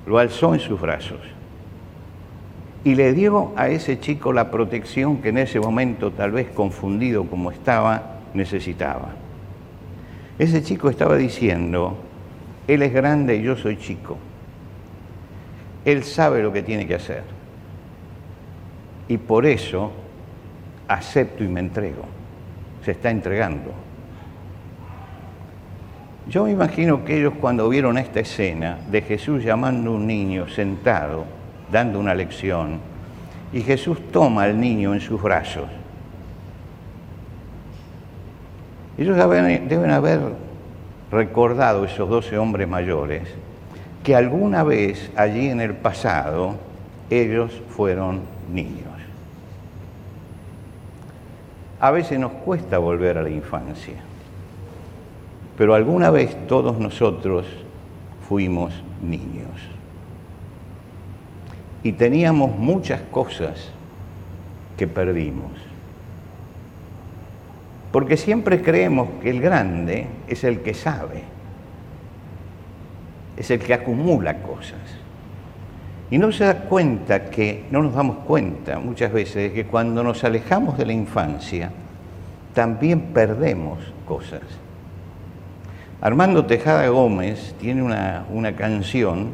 lo 0.06 0.18
alzó 0.18 0.53
en 0.53 0.60
sus 0.60 0.82
brazos 0.82 1.20
y 2.84 2.96
le 2.96 3.13
dio 3.13 3.51
a 3.56 3.70
ese 3.70 4.00
chico 4.00 4.34
la 4.34 4.50
protección 4.50 5.18
que 5.18 5.30
en 5.30 5.38
ese 5.38 5.60
momento, 5.60 6.12
tal 6.12 6.32
vez 6.32 6.50
confundido 6.50 7.25
como 7.25 7.51
estaba, 7.51 8.18
necesitaba. 8.34 9.10
Ese 10.39 10.63
chico 10.63 10.89
estaba 10.89 11.15
diciendo, 11.18 11.98
Él 12.68 12.82
es 12.82 12.91
grande 12.91 13.36
y 13.36 13.44
yo 13.44 13.56
soy 13.56 13.77
chico. 13.77 14.18
Él 15.86 16.04
sabe 16.04 16.44
lo 16.44 16.52
que 16.54 16.62
tiene 16.64 16.88
que 16.88 16.96
hacer. 16.96 17.24
Y 19.08 19.18
por 19.18 19.46
eso 19.46 19.92
acepto 20.88 21.44
y 21.44 21.48
me 21.48 21.60
entrego. 21.60 22.04
Se 22.84 22.92
está 22.92 23.10
entregando. 23.10 23.72
Yo 26.28 26.46
me 26.46 26.52
imagino 26.52 27.04
que 27.04 27.18
ellos 27.20 27.34
cuando 27.42 27.68
vieron 27.68 27.98
esta 27.98 28.20
escena 28.20 28.78
de 28.90 29.02
Jesús 29.02 29.44
llamando 29.44 29.92
a 29.92 29.96
un 29.96 30.08
niño 30.08 30.48
sentado, 30.48 31.26
dando 31.72 32.00
una 32.00 32.14
lección, 32.14 32.80
y 33.52 33.62
Jesús 33.62 34.00
toma 34.12 34.44
al 34.44 34.60
niño 34.60 34.94
en 34.94 35.02
sus 35.02 35.22
brazos, 35.22 35.68
ellos 38.98 39.18
deben 39.18 39.92
haber 39.92 40.20
recordado, 41.12 41.86
esos 41.86 42.08
doce 42.08 42.38
hombres 42.38 42.68
mayores, 42.68 43.24
que 44.03 44.15
alguna 44.15 44.63
vez 44.63 45.12
allí 45.15 45.50
en 45.50 45.62
el 45.62 45.75
pasado 45.75 46.55
ellos 47.10 47.62
fueron 47.70 48.22
niños. 48.51 48.86
A 51.79 51.91
veces 51.91 52.20
nos 52.20 52.31
cuesta 52.31 52.77
volver 52.77 53.17
a 53.17 53.24
la 53.24 53.29
infancia, 53.29 53.96
pero 55.58 55.74
alguna 55.74 56.10
vez 56.10 56.36
todos 56.48 56.79
nosotros 56.79 57.46
fuimos 58.27 58.74
niños. 59.01 59.50
Y 61.84 61.93
teníamos 61.93 62.55
muchas 62.55 63.01
cosas 63.12 63.72
que 64.77 64.88
perdimos. 64.88 65.51
Porque 67.91 68.15
siempre 68.15 68.62
creemos 68.62 69.10
que 69.22 69.31
el 69.31 69.41
grande 69.41 70.08
es 70.27 70.43
el 70.43 70.62
que 70.62 70.74
sabe, 70.74 71.24
es 73.42 73.52
el 73.52 73.60
que 73.60 73.74
acumula 73.74 74.42
cosas. 74.42 74.80
Y 76.10 76.18
no 76.18 76.32
se 76.32 76.46
da 76.46 76.62
cuenta 76.62 77.30
que, 77.30 77.66
no 77.72 77.82
nos 77.82 77.94
damos 77.94 78.18
cuenta 78.20 78.80
muchas 78.80 79.12
veces 79.12 79.36
de 79.36 79.54
que 79.54 79.66
cuando 79.66 80.04
nos 80.04 80.24
alejamos 80.24 80.78
de 80.78 80.86
la 80.86 80.94
infancia, 80.94 81.72
también 82.54 83.14
perdemos 83.14 83.80
cosas. 84.06 84.42
Armando 86.02 86.46
Tejada 86.46 86.88
Gómez 86.90 87.56
tiene 87.60 87.82
una, 87.82 88.26
una 88.32 88.56
canción 88.56 89.30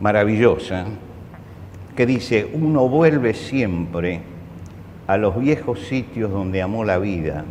maravillosa 0.00 0.86
que 1.96 2.06
dice, 2.06 2.50
uno 2.52 2.88
vuelve 2.88 3.34
siempre 3.34 4.20
a 5.06 5.16
los 5.16 5.38
viejos 5.38 5.80
sitios 5.80 6.30
donde 6.30 6.62
amó 6.62 6.84
la 6.84 6.98
vida 6.98 7.44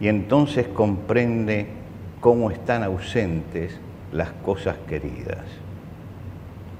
y 0.00 0.08
entonces 0.08 0.66
comprende 0.68 1.81
cómo 2.22 2.50
están 2.50 2.82
ausentes 2.82 3.78
las 4.12 4.30
cosas 4.42 4.76
queridas 4.88 5.44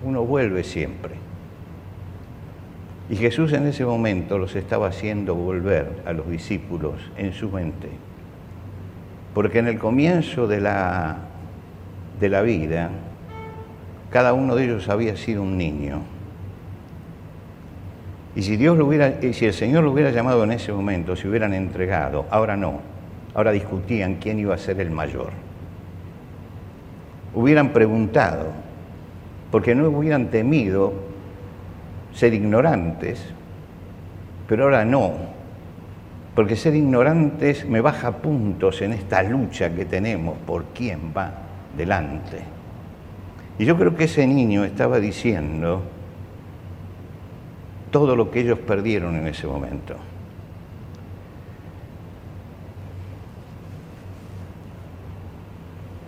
uno 0.05 0.25
vuelve 0.25 0.65
siempre. 0.65 1.15
Y 3.11 3.17
Jesús 3.17 3.53
en 3.53 3.67
ese 3.67 3.85
momento 3.85 4.39
los 4.39 4.55
estaba 4.57 4.89
haciendo 4.89 5.35
volver 5.35 6.03
a 6.07 6.13
los 6.13 6.29
discípulos 6.31 6.95
en 7.17 7.33
su 7.33 7.51
mente. 7.51 7.89
Porque 9.35 9.59
en 9.59 9.69
el 9.69 9.79
comienzo 9.79 10.47
de 10.47 10.61
la, 10.61 11.19
de 12.21 12.29
la 12.29 12.43
vida, 12.43 12.91
cada 14.11 14.33
uno 14.33 14.55
de 14.55 14.65
ellos 14.65 14.89
había 14.89 15.17
sido 15.17 15.43
un 15.43 15.59
niño. 15.59 16.03
Y 18.35 18.43
si, 18.43 18.57
Dios 18.57 18.79
lo 18.79 18.87
hubiera, 18.87 19.19
y 19.23 19.35
si 19.35 19.47
el 19.47 19.53
Señor 19.53 19.85
lo 19.85 19.93
hubiera 19.93 20.11
llamado 20.11 20.45
en 20.45 20.53
ese 20.53 20.73
momento, 20.73 21.17
se 21.17 21.29
hubieran 21.29 21.53
entregado, 21.53 22.27
ahora 22.31 22.57
no. 22.57 22.92
Ahora 23.35 23.53
discutían 23.53 24.17
quién 24.17 24.39
iba 24.39 24.55
a 24.55 24.59
ser 24.59 24.81
el 24.81 24.91
mayor. 24.91 25.31
Hubieran 27.35 27.73
preguntado, 27.73 28.49
porque 29.51 29.75
no 29.75 29.89
hubieran 29.89 30.29
temido 30.29 30.93
ser 32.13 32.35
ignorantes, 32.35 33.25
pero 34.47 34.65
ahora 34.65 34.85
no, 34.85 35.13
porque 36.35 36.57
ser 36.57 36.75
ignorantes 36.75 37.67
me 37.67 37.81
baja 37.81 38.19
puntos 38.19 38.83
en 38.83 38.93
esta 38.93 39.23
lucha 39.23 39.75
que 39.75 39.85
tenemos 39.85 40.37
por 40.47 40.65
quién 40.75 41.13
va 41.17 41.33
delante. 41.77 42.43
Y 43.59 43.65
yo 43.65 43.77
creo 43.77 43.95
que 43.95 44.05
ese 44.05 44.27
niño 44.27 44.65
estaba 44.65 44.99
diciendo 44.99 45.83
todo 47.91 48.17
lo 48.17 48.31
que 48.31 48.41
ellos 48.41 48.59
perdieron 48.59 49.17
en 49.17 49.27
ese 49.27 49.47
momento. 49.47 49.95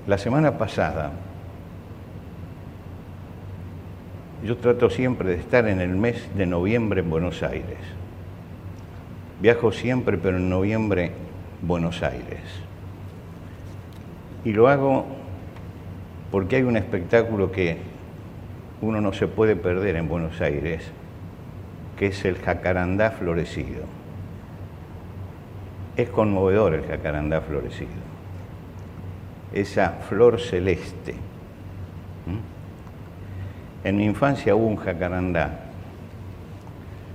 La 0.06 0.18
semana 0.18 0.58
pasada 0.58 1.12
Yo 4.44 4.58
trato 4.58 4.90
siempre 4.90 5.30
de 5.30 5.36
estar 5.36 5.66
en 5.68 5.80
el 5.80 5.96
mes 5.96 6.28
de 6.36 6.44
noviembre 6.44 7.00
en 7.00 7.08
Buenos 7.08 7.42
Aires. 7.42 7.78
Viajo 9.40 9.72
siempre, 9.72 10.18
pero 10.18 10.36
en 10.36 10.50
noviembre 10.50 11.12
Buenos 11.62 12.02
Aires. 12.02 12.42
Y 14.44 14.52
lo 14.52 14.68
hago 14.68 15.06
porque 16.30 16.56
hay 16.56 16.62
un 16.64 16.76
espectáculo 16.76 17.50
que 17.50 17.78
uno 18.82 19.00
no 19.00 19.14
se 19.14 19.28
puede 19.28 19.56
perder 19.56 19.96
en 19.96 20.08
Buenos 20.08 20.38
Aires, 20.42 20.82
que 21.98 22.08
es 22.08 22.22
el 22.26 22.36
jacarandá 22.36 23.12
florecido. 23.12 23.84
Es 25.96 26.10
conmovedor 26.10 26.74
el 26.74 26.84
jacarandá 26.84 27.40
florecido. 27.40 28.13
Esa 29.54 29.90
flor 30.08 30.40
celeste. 30.40 31.14
En 33.84 33.96
mi 33.96 34.04
infancia 34.04 34.56
hubo 34.56 34.66
un 34.66 34.76
jacarandá. 34.76 35.60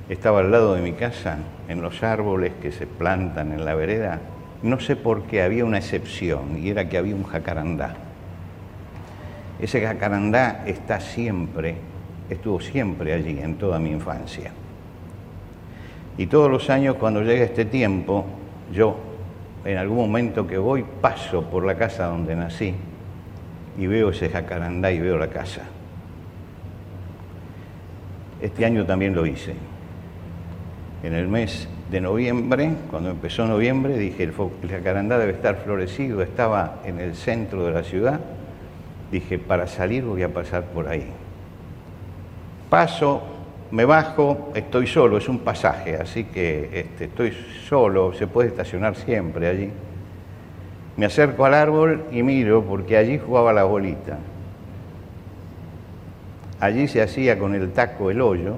Estaba 0.08 0.40
al 0.40 0.50
lado 0.50 0.74
de 0.76 0.82
mi 0.82 0.94
casa, 0.94 1.38
en 1.68 1.82
los 1.82 2.02
árboles 2.02 2.54
que 2.62 2.72
se 2.72 2.88
plantan 2.88 3.52
en 3.52 3.66
la 3.66 3.76
vereda. 3.76 4.20
No 4.64 4.80
sé 4.80 4.96
por 4.96 5.24
qué 5.24 5.42
había 5.42 5.66
una 5.66 5.80
excepción 5.80 6.58
y 6.58 6.70
era 6.70 6.88
que 6.88 6.98
había 6.98 7.14
un 7.14 7.26
jacarandá. 7.26 7.96
Ese 9.60 9.82
jacarandá 9.82 10.64
está 10.66 11.02
siempre, 11.02 11.76
estuvo 12.30 12.62
siempre 12.62 13.12
allí 13.12 13.38
en 13.42 13.56
toda 13.56 13.80
mi 13.80 13.92
infancia. 13.92 14.52
Y 16.18 16.28
todos 16.28 16.50
los 16.50 16.70
años 16.70 16.96
cuando 16.96 17.22
llega 17.22 17.44
este 17.44 17.66
tiempo, 17.66 18.26
yo 18.72 19.09
en 19.66 19.78
algún 19.78 19.98
momento 19.98 20.48
que 20.48 20.58
voy 20.58 20.86
paso 21.02 21.44
por 21.44 21.66
la 21.66 21.76
casa 21.76 22.06
donde 22.06 22.36
nací 22.36 22.74
y 23.78 23.88
veo 23.88 24.10
ese 24.10 24.30
jacarandá 24.30 24.92
y 24.92 25.00
veo 25.00 25.18
la 25.18 25.28
casa. 25.28 25.64
Este 28.42 28.66
año 28.66 28.86
también 28.86 29.14
lo 29.16 29.26
hice. 29.26 29.54
En 31.04 31.14
el 31.14 31.28
mes 31.28 31.68
de 31.92 32.02
noviembre, 32.02 32.72
cuando 32.90 33.10
empezó 33.10 33.46
noviembre, 33.46 33.98
dije, 33.98 34.24
el, 34.24 34.34
jacarandá 34.70 35.18
debe 35.18 35.32
estar 35.32 35.58
florecido, 35.58 36.22
estaba 36.22 36.80
en 36.86 37.00
el 37.00 37.16
centro 37.16 37.66
de 37.66 37.72
la 37.72 37.84
ciudad. 37.84 38.20
Dije, 39.12 39.40
para 39.40 39.68
salir 39.68 40.04
voy 40.04 40.24
a 40.24 40.34
pasar 40.34 40.64
por 40.66 40.88
ahí. 40.88 41.08
Paso, 42.70 43.24
me 43.72 43.86
bajo, 43.86 44.52
estoy 44.56 44.88
solo, 44.88 45.18
es 45.18 45.30
un 45.30 45.40
pasaje, 45.40 45.96
así 45.96 46.26
que 46.26 46.70
este, 46.74 47.06
estoy 47.06 47.32
solo, 47.68 48.14
se 48.14 48.28
puede 48.28 48.50
estacionar 48.50 48.96
siempre 48.96 49.48
allí. 49.48 49.70
Me 50.98 51.06
acerco 51.06 51.46
al 51.46 51.54
árbol 51.54 52.06
y 52.12 52.24
miro 52.24 52.64
porque 52.64 52.98
allí 52.98 53.20
jugaba 53.20 53.54
la 53.54 53.64
bolita. 53.64 54.18
Allí 56.60 56.88
se 56.88 57.02
hacía 57.02 57.40
con 57.40 57.56
el 57.56 57.72
taco 57.72 58.12
el 58.12 58.20
hoyo 58.22 58.56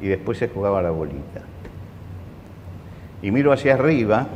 y 0.00 0.08
después 0.08 0.38
se 0.38 0.48
jugaba 0.48 0.82
la 0.82 0.90
bolita. 0.90 1.42
Y 3.22 3.30
miro 3.30 3.52
hacia 3.52 3.74
arriba 3.74 4.26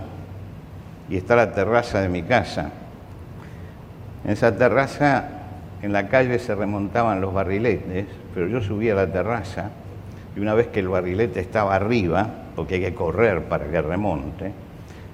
y 1.08 1.16
está 1.16 1.34
la 1.34 1.52
terraza 1.52 2.00
de 2.00 2.08
mi 2.08 2.22
casa. 2.22 2.70
En 4.24 4.30
esa 4.30 4.56
terraza, 4.56 5.41
en 5.82 5.92
la 5.92 6.08
calle 6.08 6.38
se 6.38 6.54
remontaban 6.54 7.20
los 7.20 7.34
barriletes, 7.34 8.06
pero 8.34 8.46
yo 8.46 8.60
subía 8.60 8.92
a 8.92 8.96
la 8.96 9.12
terraza 9.12 9.70
y 10.36 10.40
una 10.40 10.54
vez 10.54 10.68
que 10.68 10.80
el 10.80 10.88
barrilete 10.88 11.40
estaba 11.40 11.74
arriba, 11.74 12.28
porque 12.54 12.76
hay 12.76 12.80
que 12.80 12.94
correr 12.94 13.42
para 13.44 13.66
que 13.66 13.82
remonte, 13.82 14.52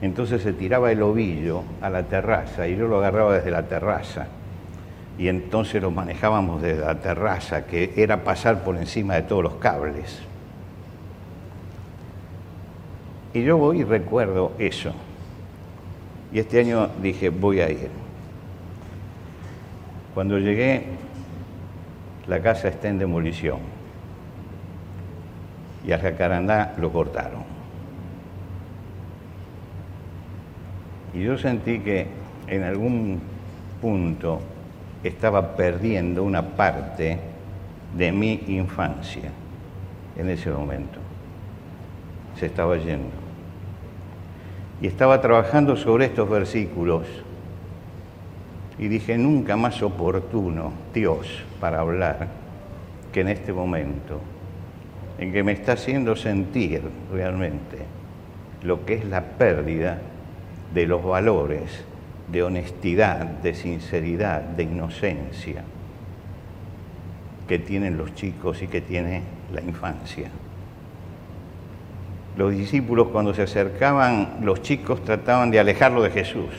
entonces 0.00 0.42
se 0.42 0.52
tiraba 0.52 0.92
el 0.92 1.02
ovillo 1.02 1.62
a 1.80 1.90
la 1.90 2.04
terraza 2.04 2.68
y 2.68 2.76
yo 2.76 2.86
lo 2.86 2.98
agarraba 2.98 3.34
desde 3.34 3.50
la 3.50 3.62
terraza. 3.64 4.26
Y 5.18 5.26
entonces 5.26 5.82
lo 5.82 5.90
manejábamos 5.90 6.62
desde 6.62 6.82
la 6.82 6.94
terraza, 7.00 7.66
que 7.66 7.92
era 7.96 8.22
pasar 8.22 8.62
por 8.62 8.76
encima 8.76 9.14
de 9.14 9.22
todos 9.22 9.42
los 9.42 9.54
cables. 9.54 10.20
Y 13.34 13.42
yo 13.42 13.56
voy 13.56 13.80
y 13.80 13.84
recuerdo 13.84 14.52
eso. 14.58 14.92
Y 16.32 16.38
este 16.38 16.60
año 16.60 16.88
dije, 17.02 17.30
voy 17.30 17.60
a 17.60 17.68
ir. 17.68 18.07
Cuando 20.14 20.38
llegué, 20.38 20.84
la 22.26 22.40
casa 22.40 22.68
está 22.68 22.88
en 22.88 22.98
demolición. 22.98 23.58
Y 25.86 25.92
al 25.92 26.00
jacarandá 26.00 26.74
lo 26.78 26.92
cortaron. 26.92 27.42
Y 31.14 31.22
yo 31.22 31.38
sentí 31.38 31.80
que 31.80 32.06
en 32.46 32.62
algún 32.64 33.20
punto 33.80 34.40
estaba 35.02 35.56
perdiendo 35.56 36.22
una 36.22 36.42
parte 36.42 37.18
de 37.96 38.12
mi 38.12 38.44
infancia 38.48 39.30
en 40.16 40.28
ese 40.28 40.50
momento. 40.50 40.98
Se 42.38 42.46
estaba 42.46 42.76
yendo. 42.76 43.08
Y 44.80 44.86
estaba 44.86 45.20
trabajando 45.20 45.76
sobre 45.76 46.06
estos 46.06 46.28
versículos 46.28 47.06
y 48.78 48.88
dije, 48.88 49.18
nunca 49.18 49.56
más 49.56 49.82
oportuno, 49.82 50.72
Dios, 50.94 51.44
para 51.60 51.80
hablar 51.80 52.28
que 53.12 53.20
en 53.20 53.28
este 53.28 53.52
momento, 53.52 54.20
en 55.18 55.32
que 55.32 55.42
me 55.42 55.52
está 55.52 55.72
haciendo 55.72 56.14
sentir 56.14 56.82
realmente 57.12 57.78
lo 58.62 58.84
que 58.84 58.94
es 58.94 59.04
la 59.04 59.22
pérdida 59.22 59.98
de 60.72 60.86
los 60.86 61.04
valores 61.04 61.84
de 62.30 62.42
honestidad, 62.42 63.24
de 63.24 63.54
sinceridad, 63.54 64.42
de 64.42 64.64
inocencia 64.64 65.64
que 67.48 67.58
tienen 67.58 67.96
los 67.96 68.14
chicos 68.14 68.62
y 68.62 68.68
que 68.68 68.82
tiene 68.82 69.22
la 69.52 69.62
infancia. 69.62 70.28
Los 72.36 72.52
discípulos 72.52 73.08
cuando 73.08 73.34
se 73.34 73.42
acercaban, 73.42 74.40
los 74.42 74.62
chicos 74.62 75.02
trataban 75.02 75.50
de 75.50 75.58
alejarlo 75.58 76.02
de 76.02 76.10
Jesús, 76.10 76.50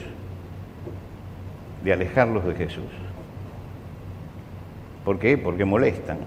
de 1.84 1.92
alejarlos 1.92 2.44
de 2.44 2.54
Jesús. 2.54 2.90
¿Por 5.04 5.18
qué? 5.18 5.38
Porque 5.38 5.64
molestan. 5.64 6.18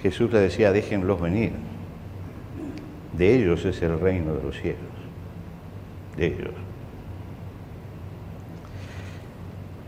Jesús 0.00 0.32
les 0.32 0.42
decía, 0.42 0.72
déjenlos 0.72 1.20
venir. 1.20 1.52
De 3.12 3.34
ellos 3.34 3.64
es 3.64 3.80
el 3.82 4.00
reino 4.00 4.34
de 4.34 4.42
los 4.42 4.58
cielos. 4.58 4.80
De 6.16 6.26
ellos. 6.26 6.54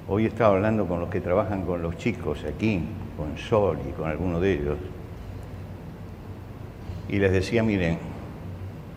Hoy 0.07 0.27
estaba 0.27 0.55
hablando 0.55 0.87
con 0.87 1.01
los 1.01 1.09
que 1.09 1.21
trabajan 1.21 1.65
con 1.65 1.83
los 1.83 1.97
chicos 1.97 2.45
aquí, 2.45 2.83
con 3.17 3.39
Sol 3.39 3.79
y 3.89 3.93
con 3.93 4.09
alguno 4.09 4.39
de 4.39 4.53
ellos, 4.53 4.79
y 7.09 7.19
les 7.19 7.33
decía, 7.33 7.63
miren, 7.63 7.99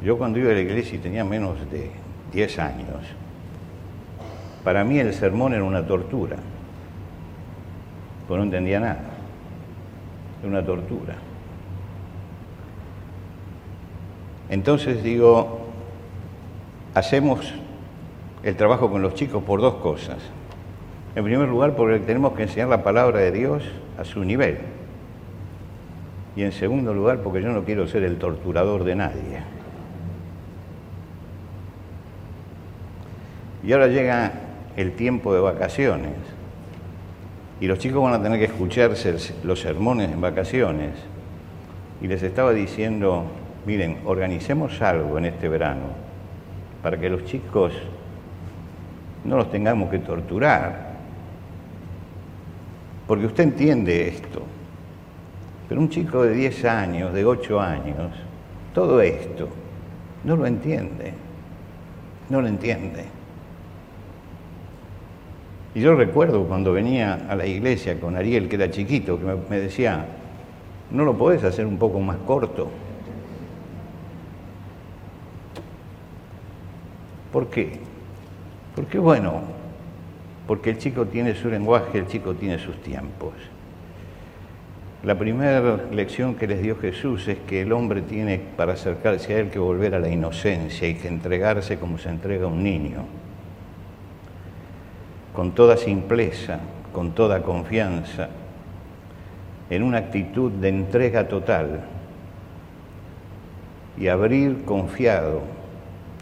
yo 0.04 0.18
cuando 0.18 0.40
iba 0.40 0.52
a 0.52 0.54
la 0.54 0.60
iglesia 0.60 0.96
y 0.96 1.00
tenía 1.00 1.24
menos 1.24 1.60
de 1.72 1.92
10 2.34 2.60
años, 2.60 3.06
para 4.68 4.84
mí 4.84 5.00
el 5.00 5.14
sermón 5.14 5.54
era 5.54 5.64
una 5.64 5.88
tortura, 5.88 6.36
pues 8.28 8.38
no 8.38 8.44
entendía 8.44 8.82
nada, 8.82 9.00
era 10.42 10.50
una 10.50 10.62
tortura. 10.62 11.16
Entonces 14.50 15.02
digo, 15.02 15.70
hacemos 16.94 17.54
el 18.44 18.58
trabajo 18.58 18.92
con 18.92 19.02
los 19.02 19.16
chicos 19.16 19.42
por 19.42 19.62
dos 19.62 19.76
cosas. 19.76 20.18
En 21.16 21.24
primer 21.24 21.48
lugar, 21.48 21.78
porque 21.78 22.00
tenemos 22.00 22.34
que 22.34 22.44
enseñar 22.44 22.68
la 22.68 22.84
palabra 22.84 23.20
de 23.20 23.32
Dios 23.32 23.64
a 23.98 24.04
su 24.04 24.26
nivel. 24.26 24.58
Y 26.36 26.44
en 26.44 26.52
segundo 26.52 26.94
lugar, 26.94 27.22
porque 27.22 27.42
yo 27.42 27.54
no 27.54 27.64
quiero 27.64 27.88
ser 27.88 28.04
el 28.04 28.18
torturador 28.18 28.84
de 28.84 28.96
nadie. 28.98 29.40
Y 33.64 33.72
ahora 33.72 33.88
llega 33.88 34.44
el 34.78 34.94
tiempo 34.94 35.34
de 35.34 35.42
vacaciones. 35.42 36.14
Y 37.60 37.68
los 37.68 37.80
chicos 37.80 38.02
van 38.02 38.14
a 38.14 38.24
tener 38.24 38.40
que 38.40 38.46
escucharse 38.46 39.14
los 39.44 39.60
sermones 39.60 40.12
en 40.12 40.22
vacaciones. 40.22 40.92
Y 42.02 42.08
les 42.08 42.24
estaba 42.24 42.54
diciendo, 42.54 43.26
miren, 43.66 43.98
organicemos 44.06 44.82
algo 44.82 45.18
en 45.18 45.26
este 45.26 45.50
verano 45.50 46.08
para 46.82 46.98
que 46.98 47.10
los 47.10 47.26
chicos 47.26 47.74
no 49.26 49.36
los 49.36 49.52
tengamos 49.52 49.90
que 49.90 50.00
torturar, 50.00 50.88
porque 53.08 53.26
usted 53.26 53.44
entiende 53.44 54.08
esto. 54.08 54.44
Pero 55.68 55.82
un 55.82 55.90
chico 55.90 56.24
de 56.24 56.34
10 56.34 56.66
años, 56.66 57.14
de 57.14 57.26
8 57.26 57.60
años, 57.60 58.14
todo 58.74 59.02
esto 59.02 59.50
no 60.24 60.36
lo 60.36 60.46
entiende. 60.46 61.14
No 62.30 62.42
lo 62.42 62.48
entiende. 62.48 63.06
Y 65.76 65.82
yo 65.82 65.96
recuerdo 65.96 66.44
cuando 66.46 66.74
venía 66.74 67.28
a 67.30 67.36
la 67.36 67.46
iglesia 67.46 68.00
con 68.00 68.16
Ariel, 68.16 68.50
que 68.50 68.56
era 68.56 68.72
chiquito, 68.72 69.20
que 69.20 69.26
me, 69.50 69.60
decía, 69.60 70.06
¿no 70.92 71.04
lo 71.04 71.18
podés 71.18 71.44
hacer 71.44 71.66
un 71.66 71.78
poco 71.78 72.00
más 72.00 72.18
corto? 72.26 72.70
¿Por 77.32 77.48
qué? 77.48 77.80
Porque 78.76 78.98
bueno, 78.98 79.42
porque 80.48 80.72
el 80.72 80.78
chico 80.78 81.06
tiene 81.06 81.36
su 81.36 81.50
lenguaje, 81.50 82.00
el 82.00 82.08
chico 82.08 82.34
tiene 82.34 82.58
sus 82.58 82.82
tiempos. 82.82 83.34
La 85.04 85.18
primera 85.18 85.86
lección 85.92 86.36
que 86.36 86.48
les 86.48 86.62
dio 86.62 86.76
Jesús 86.78 87.28
es 87.28 87.38
que 87.48 87.62
el 87.62 87.72
hombre 87.72 88.02
tiene 88.02 88.42
para 88.58 88.74
acercarse 88.74 89.36
a 89.36 89.40
él 89.40 89.50
que 89.50 89.60
volver 89.60 89.94
a 89.94 90.00
la 90.00 90.10
inocencia 90.10 90.88
y 90.88 90.96
que 90.96 91.08
entregarse 91.08 91.78
como 91.78 92.00
se 92.00 92.10
entrega 92.10 92.48
un 92.48 92.64
niño, 92.64 93.06
con 95.38 95.52
toda 95.52 95.78
simpleza, 95.78 96.58
con 96.92 97.12
toda 97.12 97.44
confianza, 97.44 98.28
en 99.70 99.84
una 99.84 100.00
actitud 100.00 100.52
de 100.52 100.70
entrega 100.70 101.28
total 101.28 101.82
y 104.00 104.08
abrir 104.08 104.66
confiado 104.66 105.42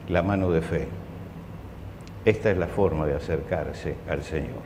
la 0.09 0.21
mano 0.21 0.51
de 0.51 0.61
fe. 0.61 0.89
Esta 2.25 2.51
es 2.51 2.57
la 2.57 2.67
forma 2.67 3.05
de 3.05 3.15
acercarse 3.15 3.95
al 4.09 4.21
Señor. 4.21 4.63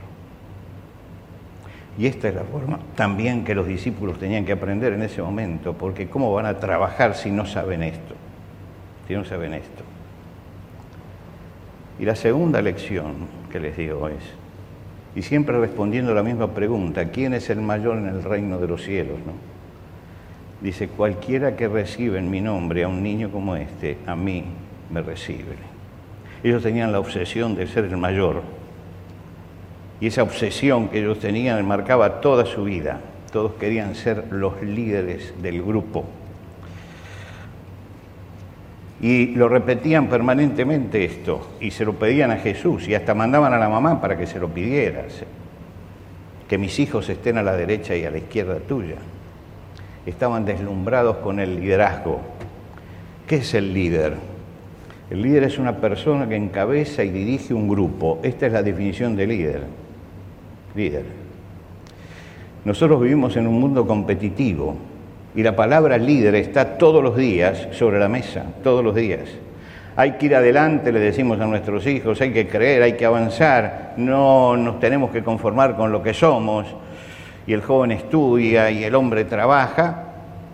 Y 2.00 2.08
esta 2.08 2.30
es 2.30 2.34
la 2.34 2.44
forma 2.44 2.80
también 2.96 3.44
que 3.46 3.54
los 3.54 3.68
discípulos 3.68 4.18
tenían 4.18 4.46
que 4.46 4.54
aprender 4.54 4.94
en 4.94 5.04
ese 5.04 5.22
momento, 5.22 5.74
porque 5.74 6.10
¿cómo 6.10 6.34
van 6.34 6.48
a 6.48 6.58
trabajar 6.58 7.14
si 7.14 7.30
no 7.30 7.46
saben 7.46 7.84
esto? 7.84 8.16
Si 9.08 9.14
no 9.14 9.24
saben 9.26 9.54
esto. 9.54 9.84
Y 12.00 12.06
la 12.06 12.16
segunda 12.16 12.64
lección 12.64 13.39
que 13.50 13.60
les 13.60 13.76
digo 13.76 14.08
es, 14.08 14.24
y 15.16 15.22
siempre 15.24 15.60
respondiendo 15.60 16.14
la 16.14 16.24
misma 16.24 16.54
pregunta, 16.54 17.10
¿quién 17.10 17.34
es 17.34 17.50
el 17.50 17.62
mayor 17.62 17.98
en 17.98 18.08
el 18.08 18.24
reino 18.24 18.60
de 18.60 18.68
los 18.68 18.84
cielos? 18.84 19.18
No? 19.26 19.34
Dice, 20.62 20.90
cualquiera 20.90 21.56
que 21.56 21.68
recibe 21.68 22.20
en 22.20 22.30
mi 22.30 22.42
nombre 22.42 22.84
a 22.84 22.88
un 22.88 23.02
niño 23.02 23.32
como 23.32 23.56
este, 23.56 23.98
a 24.06 24.16
mí 24.16 24.44
me 24.92 25.02
recibe. 25.02 25.56
Ellos 26.44 26.64
tenían 26.64 26.92
la 26.92 27.00
obsesión 27.00 27.56
de 27.56 27.66
ser 27.68 27.86
el 27.86 27.98
mayor. 27.98 28.42
Y 30.02 30.08
esa 30.08 30.24
obsesión 30.24 30.90
que 30.90 31.00
ellos 31.00 31.20
tenían 31.20 31.66
marcaba 31.66 32.22
toda 32.22 32.46
su 32.46 32.64
vida. 32.64 33.02
Todos 33.32 33.54
querían 33.54 33.96
ser 33.96 34.32
los 34.32 34.62
líderes 34.62 35.34
del 35.42 35.62
grupo. 35.62 36.06
Y 39.02 39.28
lo 39.28 39.48
repetían 39.48 40.08
permanentemente 40.08 41.06
esto, 41.06 41.56
y 41.62 41.72
se 41.72 41.86
lo 41.86 41.94
pedían 41.94 42.32
a 42.32 42.38
Jesús, 42.38 42.88
y 42.88 42.96
hasta 42.96 43.14
mandaban 43.14 43.54
a 43.54 43.58
la 43.58 43.70
mamá 43.70 44.02
para 44.02 44.18
que 44.18 44.28
se 44.28 44.40
lo 44.40 44.50
pidiera. 44.50 45.06
Que 46.48 46.58
mis 46.58 46.78
hijos 46.80 47.08
estén 47.08 47.38
a 47.38 47.44
la 47.44 47.56
derecha 47.56 47.96
y 47.96 48.04
a 48.04 48.12
la 48.12 48.18
izquierda 48.18 48.58
tuya. 48.60 48.96
Estaban 50.06 50.44
deslumbrados 50.44 51.18
con 51.18 51.40
el 51.40 51.62
liderazgo. 51.62 52.20
¿Qué 53.28 53.38
es 53.38 53.54
el 53.54 53.74
líder? 53.74 54.16
El 55.10 55.22
líder 55.22 55.44
es 55.44 55.58
una 55.58 55.78
persona 55.78 56.28
que 56.28 56.36
encabeza 56.36 57.04
y 57.04 57.10
dirige 57.10 57.54
un 57.54 57.70
grupo. 57.70 58.20
Esta 58.22 58.48
es 58.48 58.54
la 58.54 58.64
definición 58.64 59.16
de 59.16 59.28
líder. 59.28 59.64
Líder. 60.76 61.06
Nosotros 62.66 63.02
vivimos 63.02 63.38
en 63.38 63.48
un 63.48 63.60
mundo 63.60 63.88
competitivo 63.88 64.76
y 65.36 65.44
la 65.44 65.56
palabra 65.56 65.98
líder 65.98 66.36
está 66.36 66.78
todos 66.78 67.04
los 67.04 67.16
días 67.16 67.68
sobre 67.72 68.00
la 68.00 68.10
mesa, 68.10 68.46
todos 68.64 68.84
los 68.84 68.96
días. 68.96 69.30
Hay 69.96 70.14
que 70.14 70.28
ir 70.28 70.36
adelante, 70.36 70.92
le 70.92 71.00
decimos 71.00 71.40
a 71.40 71.46
nuestros 71.46 71.86
hijos, 71.86 72.22
hay 72.22 72.32
que 72.32 72.48
creer, 72.48 72.84
hay 72.84 72.94
que 72.94 73.06
avanzar, 73.06 73.94
no 73.98 74.56
nos 74.56 74.80
tenemos 74.80 75.12
que 75.12 75.24
conformar 75.24 75.76
con 75.76 75.92
lo 75.92 76.02
que 76.02 76.14
somos. 76.14 76.66
Y 77.46 77.54
el 77.54 77.62
joven 77.62 77.92
estudia 77.92 78.72
y 78.72 78.84
el 78.84 78.96
hombre 78.96 79.26
trabaja 79.26 80.06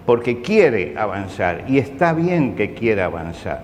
porque 0.05 0.41
quiere 0.41 0.93
avanzar 0.97 1.65
y 1.67 1.77
está 1.77 2.13
bien 2.13 2.55
que 2.55 2.73
quiera 2.73 3.05
avanzar, 3.05 3.63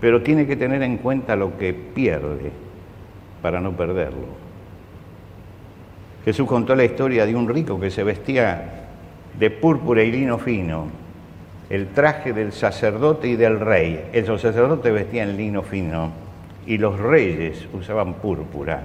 pero 0.00 0.22
tiene 0.22 0.46
que 0.46 0.56
tener 0.56 0.82
en 0.82 0.98
cuenta 0.98 1.36
lo 1.36 1.56
que 1.56 1.72
pierde 1.72 2.50
para 3.40 3.60
no 3.60 3.72
perderlo. 3.72 4.42
Jesús 6.24 6.46
contó 6.46 6.74
la 6.74 6.84
historia 6.84 7.26
de 7.26 7.34
un 7.34 7.48
rico 7.48 7.80
que 7.80 7.90
se 7.90 8.04
vestía 8.04 8.82
de 9.38 9.50
púrpura 9.50 10.02
y 10.02 10.12
lino 10.12 10.38
fino 10.38 11.02
el 11.72 11.88
traje 11.88 12.34
del 12.34 12.52
sacerdote 12.52 13.28
y 13.28 13.36
del 13.36 13.58
rey. 13.58 14.04
Esos 14.12 14.42
sacerdotes 14.42 14.92
vestían 14.92 15.38
lino 15.38 15.62
fino 15.62 16.10
y 16.66 16.76
los 16.76 17.00
reyes 17.00 17.66
usaban 17.72 18.12
púrpura. 18.12 18.82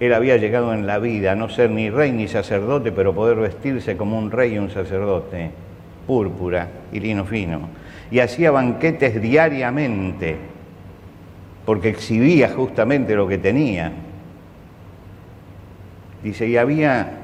Él 0.00 0.12
había 0.12 0.36
llegado 0.36 0.74
en 0.74 0.88
la 0.88 0.98
vida 0.98 1.30
a 1.30 1.34
no 1.36 1.48
ser 1.48 1.70
ni 1.70 1.88
rey 1.88 2.10
ni 2.10 2.26
sacerdote, 2.26 2.90
pero 2.90 3.14
poder 3.14 3.36
vestirse 3.36 3.96
como 3.96 4.18
un 4.18 4.32
rey 4.32 4.54
y 4.54 4.58
un 4.58 4.70
sacerdote, 4.70 5.52
púrpura 6.04 6.66
y 6.90 6.98
lino 6.98 7.24
fino. 7.24 7.68
Y 8.10 8.18
hacía 8.18 8.50
banquetes 8.50 9.22
diariamente, 9.22 10.36
porque 11.64 11.90
exhibía 11.90 12.48
justamente 12.48 13.14
lo 13.14 13.28
que 13.28 13.38
tenía. 13.38 13.92
Dice, 16.24 16.48
y 16.48 16.56
había 16.56 17.19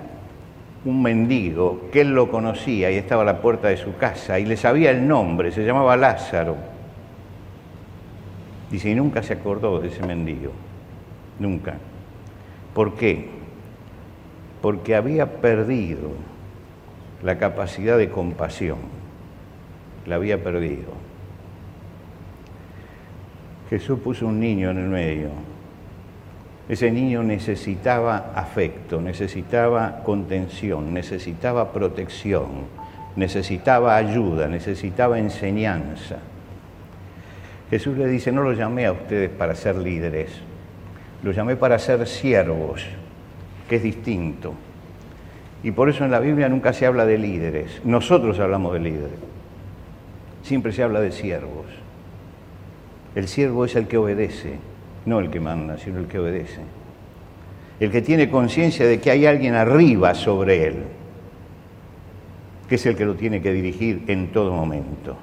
un 0.86 1.02
mendigo 1.02 1.88
que 1.92 2.02
él 2.02 2.14
lo 2.14 2.30
conocía 2.30 2.92
y 2.92 2.94
estaba 2.94 3.22
a 3.22 3.24
la 3.24 3.40
puerta 3.40 3.68
de 3.68 3.76
su 3.76 3.96
casa 3.96 4.38
y 4.38 4.46
le 4.46 4.56
sabía 4.56 4.92
el 4.92 5.06
nombre, 5.06 5.50
se 5.50 5.64
llamaba 5.64 5.96
Lázaro. 5.96 6.56
Dice, 8.70 8.90
y 8.90 8.94
nunca 8.94 9.22
se 9.22 9.32
acordó 9.32 9.80
de 9.80 9.88
ese 9.88 10.06
mendigo, 10.06 10.52
nunca. 11.40 11.74
¿Por 12.72 12.94
qué? 12.94 13.28
Porque 14.62 14.94
había 14.94 15.40
perdido 15.40 16.10
la 17.22 17.36
capacidad 17.36 17.98
de 17.98 18.08
compasión, 18.08 18.78
la 20.06 20.14
había 20.14 20.42
perdido. 20.42 20.92
Jesús 23.70 23.98
puso 23.98 24.28
un 24.28 24.38
niño 24.38 24.70
en 24.70 24.78
el 24.78 24.88
medio 24.88 25.55
ese 26.68 26.90
niño 26.90 27.22
necesitaba 27.22 28.32
afecto, 28.34 29.00
necesitaba 29.00 30.02
contención, 30.02 30.92
necesitaba 30.92 31.72
protección, 31.72 32.66
necesitaba 33.14 33.96
ayuda, 33.96 34.48
necesitaba 34.48 35.18
enseñanza. 35.18 36.18
Jesús 37.70 37.96
le 37.96 38.06
dice, 38.08 38.32
no 38.32 38.42
lo 38.42 38.52
llamé 38.52 38.86
a 38.86 38.92
ustedes 38.92 39.30
para 39.30 39.54
ser 39.54 39.76
líderes, 39.76 40.30
lo 41.22 41.30
llamé 41.30 41.56
para 41.56 41.78
ser 41.78 42.06
siervos, 42.06 42.84
que 43.68 43.76
es 43.76 43.82
distinto. 43.82 44.54
Y 45.62 45.70
por 45.70 45.88
eso 45.88 46.04
en 46.04 46.10
la 46.10 46.20
Biblia 46.20 46.48
nunca 46.48 46.72
se 46.72 46.86
habla 46.86 47.06
de 47.06 47.18
líderes, 47.18 47.80
nosotros 47.84 48.40
hablamos 48.40 48.72
de 48.72 48.80
líderes, 48.80 49.18
siempre 50.42 50.72
se 50.72 50.82
habla 50.82 51.00
de 51.00 51.12
siervos. 51.12 51.66
El 53.14 53.28
siervo 53.28 53.64
es 53.64 53.76
el 53.76 53.86
que 53.86 53.96
obedece, 53.96 54.58
no 55.06 55.20
el 55.20 55.30
que 55.30 55.40
manda, 55.40 55.78
sino 55.78 55.98
el 56.00 56.06
que 56.06 56.18
obedece. 56.18 56.60
El 57.80 57.90
que 57.90 58.02
tiene 58.02 58.28
conciencia 58.28 58.86
de 58.86 59.00
que 59.00 59.10
hay 59.10 59.24
alguien 59.24 59.54
arriba 59.54 60.14
sobre 60.14 60.66
él, 60.66 60.74
que 62.68 62.74
es 62.74 62.86
el 62.86 62.96
que 62.96 63.04
lo 63.04 63.14
tiene 63.14 63.40
que 63.40 63.52
dirigir 63.52 64.02
en 64.08 64.32
todo 64.32 64.52
momento. 64.52 65.16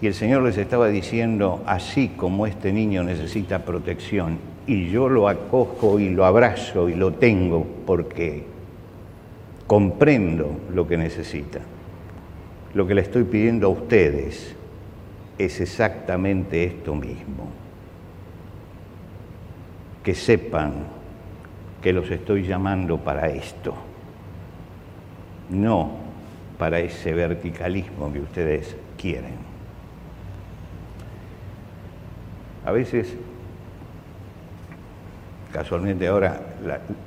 Y 0.00 0.06
el 0.06 0.14
Señor 0.14 0.42
les 0.44 0.56
estaba 0.56 0.88
diciendo, 0.88 1.62
así 1.66 2.08
como 2.16 2.46
este 2.46 2.72
niño 2.72 3.02
necesita 3.02 3.64
protección, 3.64 4.38
y 4.66 4.90
yo 4.90 5.08
lo 5.08 5.28
acojo 5.28 5.98
y 5.98 6.10
lo 6.10 6.24
abrazo 6.24 6.88
y 6.88 6.94
lo 6.94 7.14
tengo 7.14 7.66
porque 7.84 8.44
comprendo 9.66 10.56
lo 10.72 10.86
que 10.86 10.96
necesita, 10.96 11.60
lo 12.74 12.86
que 12.86 12.94
le 12.94 13.00
estoy 13.00 13.24
pidiendo 13.24 13.66
a 13.66 13.70
ustedes 13.70 14.54
es 15.38 15.60
exactamente 15.60 16.64
esto 16.64 16.94
mismo. 16.94 17.48
Que 20.02 20.14
sepan 20.14 20.72
que 21.80 21.92
los 21.92 22.10
estoy 22.10 22.44
llamando 22.44 22.98
para 22.98 23.28
esto, 23.28 23.74
no 25.50 25.90
para 26.58 26.80
ese 26.80 27.14
verticalismo 27.14 28.12
que 28.12 28.20
ustedes 28.20 28.76
quieren. 28.96 29.36
A 32.66 32.72
veces, 32.72 33.14
casualmente 35.52 36.08
ahora 36.08 36.40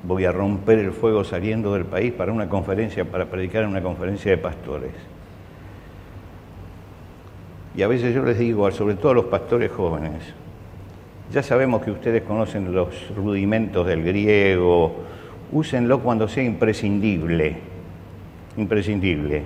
voy 0.03 0.25
a 0.25 0.31
romper 0.31 0.79
el 0.79 0.93
fuego 0.93 1.23
saliendo 1.23 1.73
del 1.73 1.85
país 1.85 2.13
para 2.13 2.31
una 2.31 2.47
conferencia, 2.47 3.03
para 3.03 3.25
predicar 3.25 3.63
en 3.63 3.69
una 3.69 3.83
conferencia 3.83 4.31
de 4.31 4.37
pastores. 4.37 4.93
Y 7.75 7.84
a 7.84 7.88
veces 7.88 8.13
yo 8.13 8.23
les 8.23 8.38
digo, 8.38 8.69
sobre 8.71 8.95
todo 8.95 9.12
a 9.12 9.15
los 9.15 9.25
pastores 9.25 9.71
jóvenes, 9.71 10.21
ya 11.31 11.41
sabemos 11.41 11.81
que 11.81 11.91
ustedes 11.91 12.23
conocen 12.23 12.73
los 12.73 12.89
rudimentos 13.15 13.88
del 13.88 14.03
griego, 14.03 14.93
úsenlo 15.51 15.99
cuando 15.99 16.27
sea 16.27 16.43
imprescindible, 16.43 17.55
imprescindible. 18.57 19.43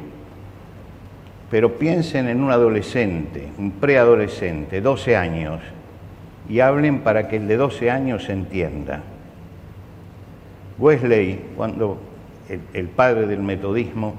Pero 1.51 1.77
piensen 1.77 2.27
en 2.27 2.41
un 2.41 2.51
adolescente, 2.51 3.49
un 3.59 3.71
preadolescente, 3.71 4.81
12 4.81 5.15
años, 5.15 5.61
y 6.49 6.59
hablen 6.59 7.01
para 7.01 7.27
que 7.27 7.37
el 7.37 7.47
de 7.47 7.57
12 7.57 7.91
años 7.91 8.27
entienda. 8.29 9.03
Wesley, 10.79 11.39
cuando 11.55 11.99
el 12.73 12.87
padre 12.87 13.27
del 13.27 13.41
metodismo, 13.41 14.15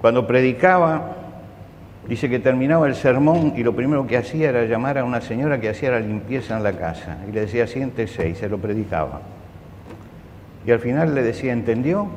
cuando 0.00 0.26
predicaba, 0.26 1.16
Dice 2.10 2.28
que 2.28 2.40
terminaba 2.40 2.88
el 2.88 2.96
sermón 2.96 3.52
y 3.56 3.62
lo 3.62 3.72
primero 3.72 4.04
que 4.04 4.16
hacía 4.16 4.48
era 4.48 4.64
llamar 4.64 4.98
a 4.98 5.04
una 5.04 5.20
señora 5.20 5.60
que 5.60 5.68
hacía 5.68 5.92
la 5.92 6.00
limpieza 6.00 6.56
en 6.56 6.64
la 6.64 6.72
casa 6.72 7.18
y 7.28 7.30
le 7.30 7.42
decía 7.42 7.68
siéntese 7.68 8.28
y 8.28 8.34
se 8.34 8.48
lo 8.48 8.58
predicaba. 8.58 9.20
Y 10.66 10.72
al 10.72 10.80
final 10.80 11.14
le 11.14 11.22
decía, 11.22 11.52
¿entendió? 11.52 12.08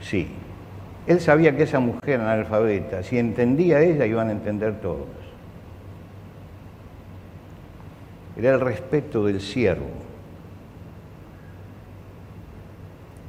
Sí. 0.00 0.28
Él 1.08 1.20
sabía 1.20 1.56
que 1.56 1.64
esa 1.64 1.80
mujer 1.80 2.20
analfabeta, 2.20 3.02
si 3.02 3.18
entendía 3.18 3.80
ella, 3.80 4.06
iban 4.06 4.28
a 4.28 4.32
entender 4.32 4.80
todos. 4.80 5.08
Era 8.36 8.54
el 8.54 8.60
respeto 8.60 9.26
del 9.26 9.40
siervo. 9.40 9.90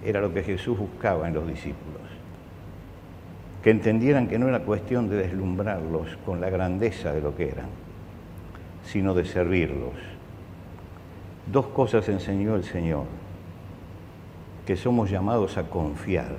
Era 0.06 0.22
lo 0.22 0.32
que 0.32 0.44
Jesús 0.44 0.78
buscaba 0.78 1.28
en 1.28 1.34
los 1.34 1.48
discípulos 1.48 2.05
que 3.66 3.72
entendieran 3.72 4.28
que 4.28 4.38
no 4.38 4.48
era 4.48 4.60
cuestión 4.60 5.10
de 5.10 5.16
deslumbrarlos 5.16 6.18
con 6.24 6.40
la 6.40 6.52
grandeza 6.52 7.12
de 7.12 7.20
lo 7.20 7.36
que 7.36 7.50
eran, 7.50 7.66
sino 8.84 9.16
de 9.16 9.26
servirlos. 9.26 9.96
Dos 11.52 11.66
cosas 11.70 12.08
enseñó 12.08 12.54
el 12.54 12.64
Señor, 12.64 13.06
que 14.68 14.76
somos 14.76 15.10
llamados 15.10 15.58
a 15.58 15.64
confiar 15.64 16.36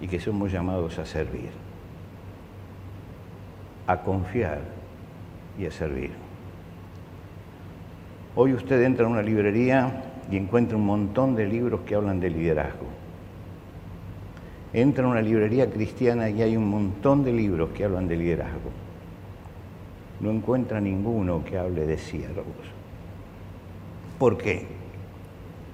y 0.00 0.08
que 0.08 0.18
somos 0.18 0.50
llamados 0.50 0.98
a 0.98 1.06
servir. 1.06 1.50
A 3.86 3.98
confiar 3.98 4.58
y 5.56 5.66
a 5.66 5.70
servir. 5.70 6.10
Hoy 8.34 8.54
usted 8.54 8.82
entra 8.82 9.06
a 9.06 9.08
una 9.08 9.22
librería 9.22 10.02
y 10.28 10.36
encuentra 10.36 10.76
un 10.78 10.84
montón 10.84 11.36
de 11.36 11.46
libros 11.46 11.82
que 11.82 11.94
hablan 11.94 12.18
de 12.18 12.30
liderazgo 12.30 13.07
entra 14.72 15.04
a 15.04 15.08
una 15.08 15.22
librería 15.22 15.70
cristiana 15.70 16.28
y 16.28 16.42
hay 16.42 16.56
un 16.56 16.68
montón 16.68 17.24
de 17.24 17.32
libros 17.32 17.70
que 17.70 17.84
hablan 17.84 18.08
de 18.08 18.16
liderazgo. 18.16 18.70
No 20.20 20.30
encuentra 20.30 20.80
ninguno 20.80 21.44
que 21.44 21.58
hable 21.58 21.86
de 21.86 21.96
siervos. 21.96 22.44
¿Por 24.18 24.36
qué? 24.36 24.66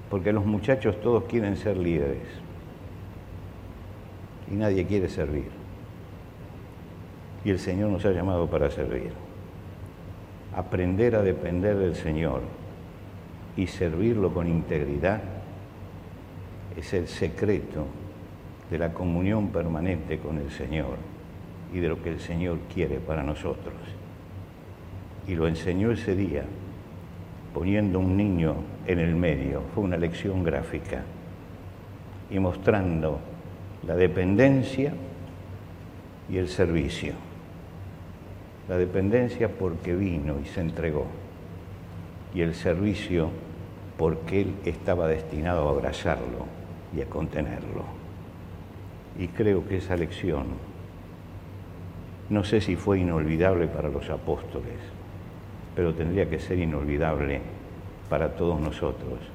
Porque 0.09 0.31
los 0.31 0.45
muchachos 0.45 1.01
todos 1.01 1.23
quieren 1.25 1.57
ser 1.57 1.77
líderes 1.77 2.27
y 4.51 4.55
nadie 4.55 4.85
quiere 4.85 5.09
servir. 5.09 5.49
Y 7.43 7.49
el 7.49 7.59
Señor 7.59 7.89
nos 7.89 8.05
ha 8.05 8.11
llamado 8.11 8.47
para 8.47 8.69
servir. 8.71 9.11
Aprender 10.55 11.15
a 11.15 11.21
depender 11.21 11.75
del 11.75 11.95
Señor 11.95 12.41
y 13.57 13.67
servirlo 13.67 14.33
con 14.33 14.47
integridad 14.47 15.21
es 16.77 16.93
el 16.93 17.07
secreto 17.07 17.85
de 18.69 18.77
la 18.77 18.93
comunión 18.93 19.49
permanente 19.49 20.19
con 20.19 20.37
el 20.37 20.49
Señor 20.51 20.97
y 21.73 21.79
de 21.79 21.89
lo 21.89 22.01
que 22.01 22.09
el 22.09 22.19
Señor 22.19 22.59
quiere 22.73 22.99
para 22.99 23.23
nosotros. 23.23 23.73
Y 25.27 25.35
lo 25.35 25.47
enseñó 25.47 25.91
ese 25.91 26.15
día 26.15 26.43
poniendo 27.53 27.99
un 27.99 28.17
niño 28.17 28.55
en 28.87 28.99
el 28.99 29.15
medio. 29.15 29.61
Fue 29.73 29.83
una 29.83 29.97
lección 29.97 30.43
gráfica 30.43 31.03
y 32.29 32.39
mostrando 32.39 33.19
la 33.87 33.95
dependencia 33.95 34.93
y 36.29 36.37
el 36.37 36.49
servicio. 36.49 37.13
La 38.67 38.77
dependencia 38.77 39.47
porque 39.47 39.95
vino 39.95 40.37
y 40.43 40.47
se 40.47 40.61
entregó. 40.61 41.05
Y 42.33 42.41
el 42.41 42.55
servicio 42.55 43.29
porque 43.97 44.41
Él 44.41 44.55
estaba 44.65 45.07
destinado 45.07 45.67
a 45.67 45.71
abrazarlo 45.71 46.45
y 46.95 47.01
a 47.01 47.05
contenerlo. 47.05 48.04
Y 49.17 49.27
creo 49.29 49.67
que 49.67 49.77
esa 49.77 49.95
lección, 49.95 50.45
no 52.29 52.43
sé 52.43 52.59
si 52.61 52.75
fue 52.75 52.99
inolvidable 52.99 53.67
para 53.67 53.89
los 53.89 54.09
apóstoles, 54.09 54.79
pero 55.75 55.93
tendría 55.93 56.29
que 56.29 56.39
ser 56.39 56.59
inolvidable 56.59 57.41
para 58.09 58.35
todos 58.35 58.59
nosotros. 58.59 59.34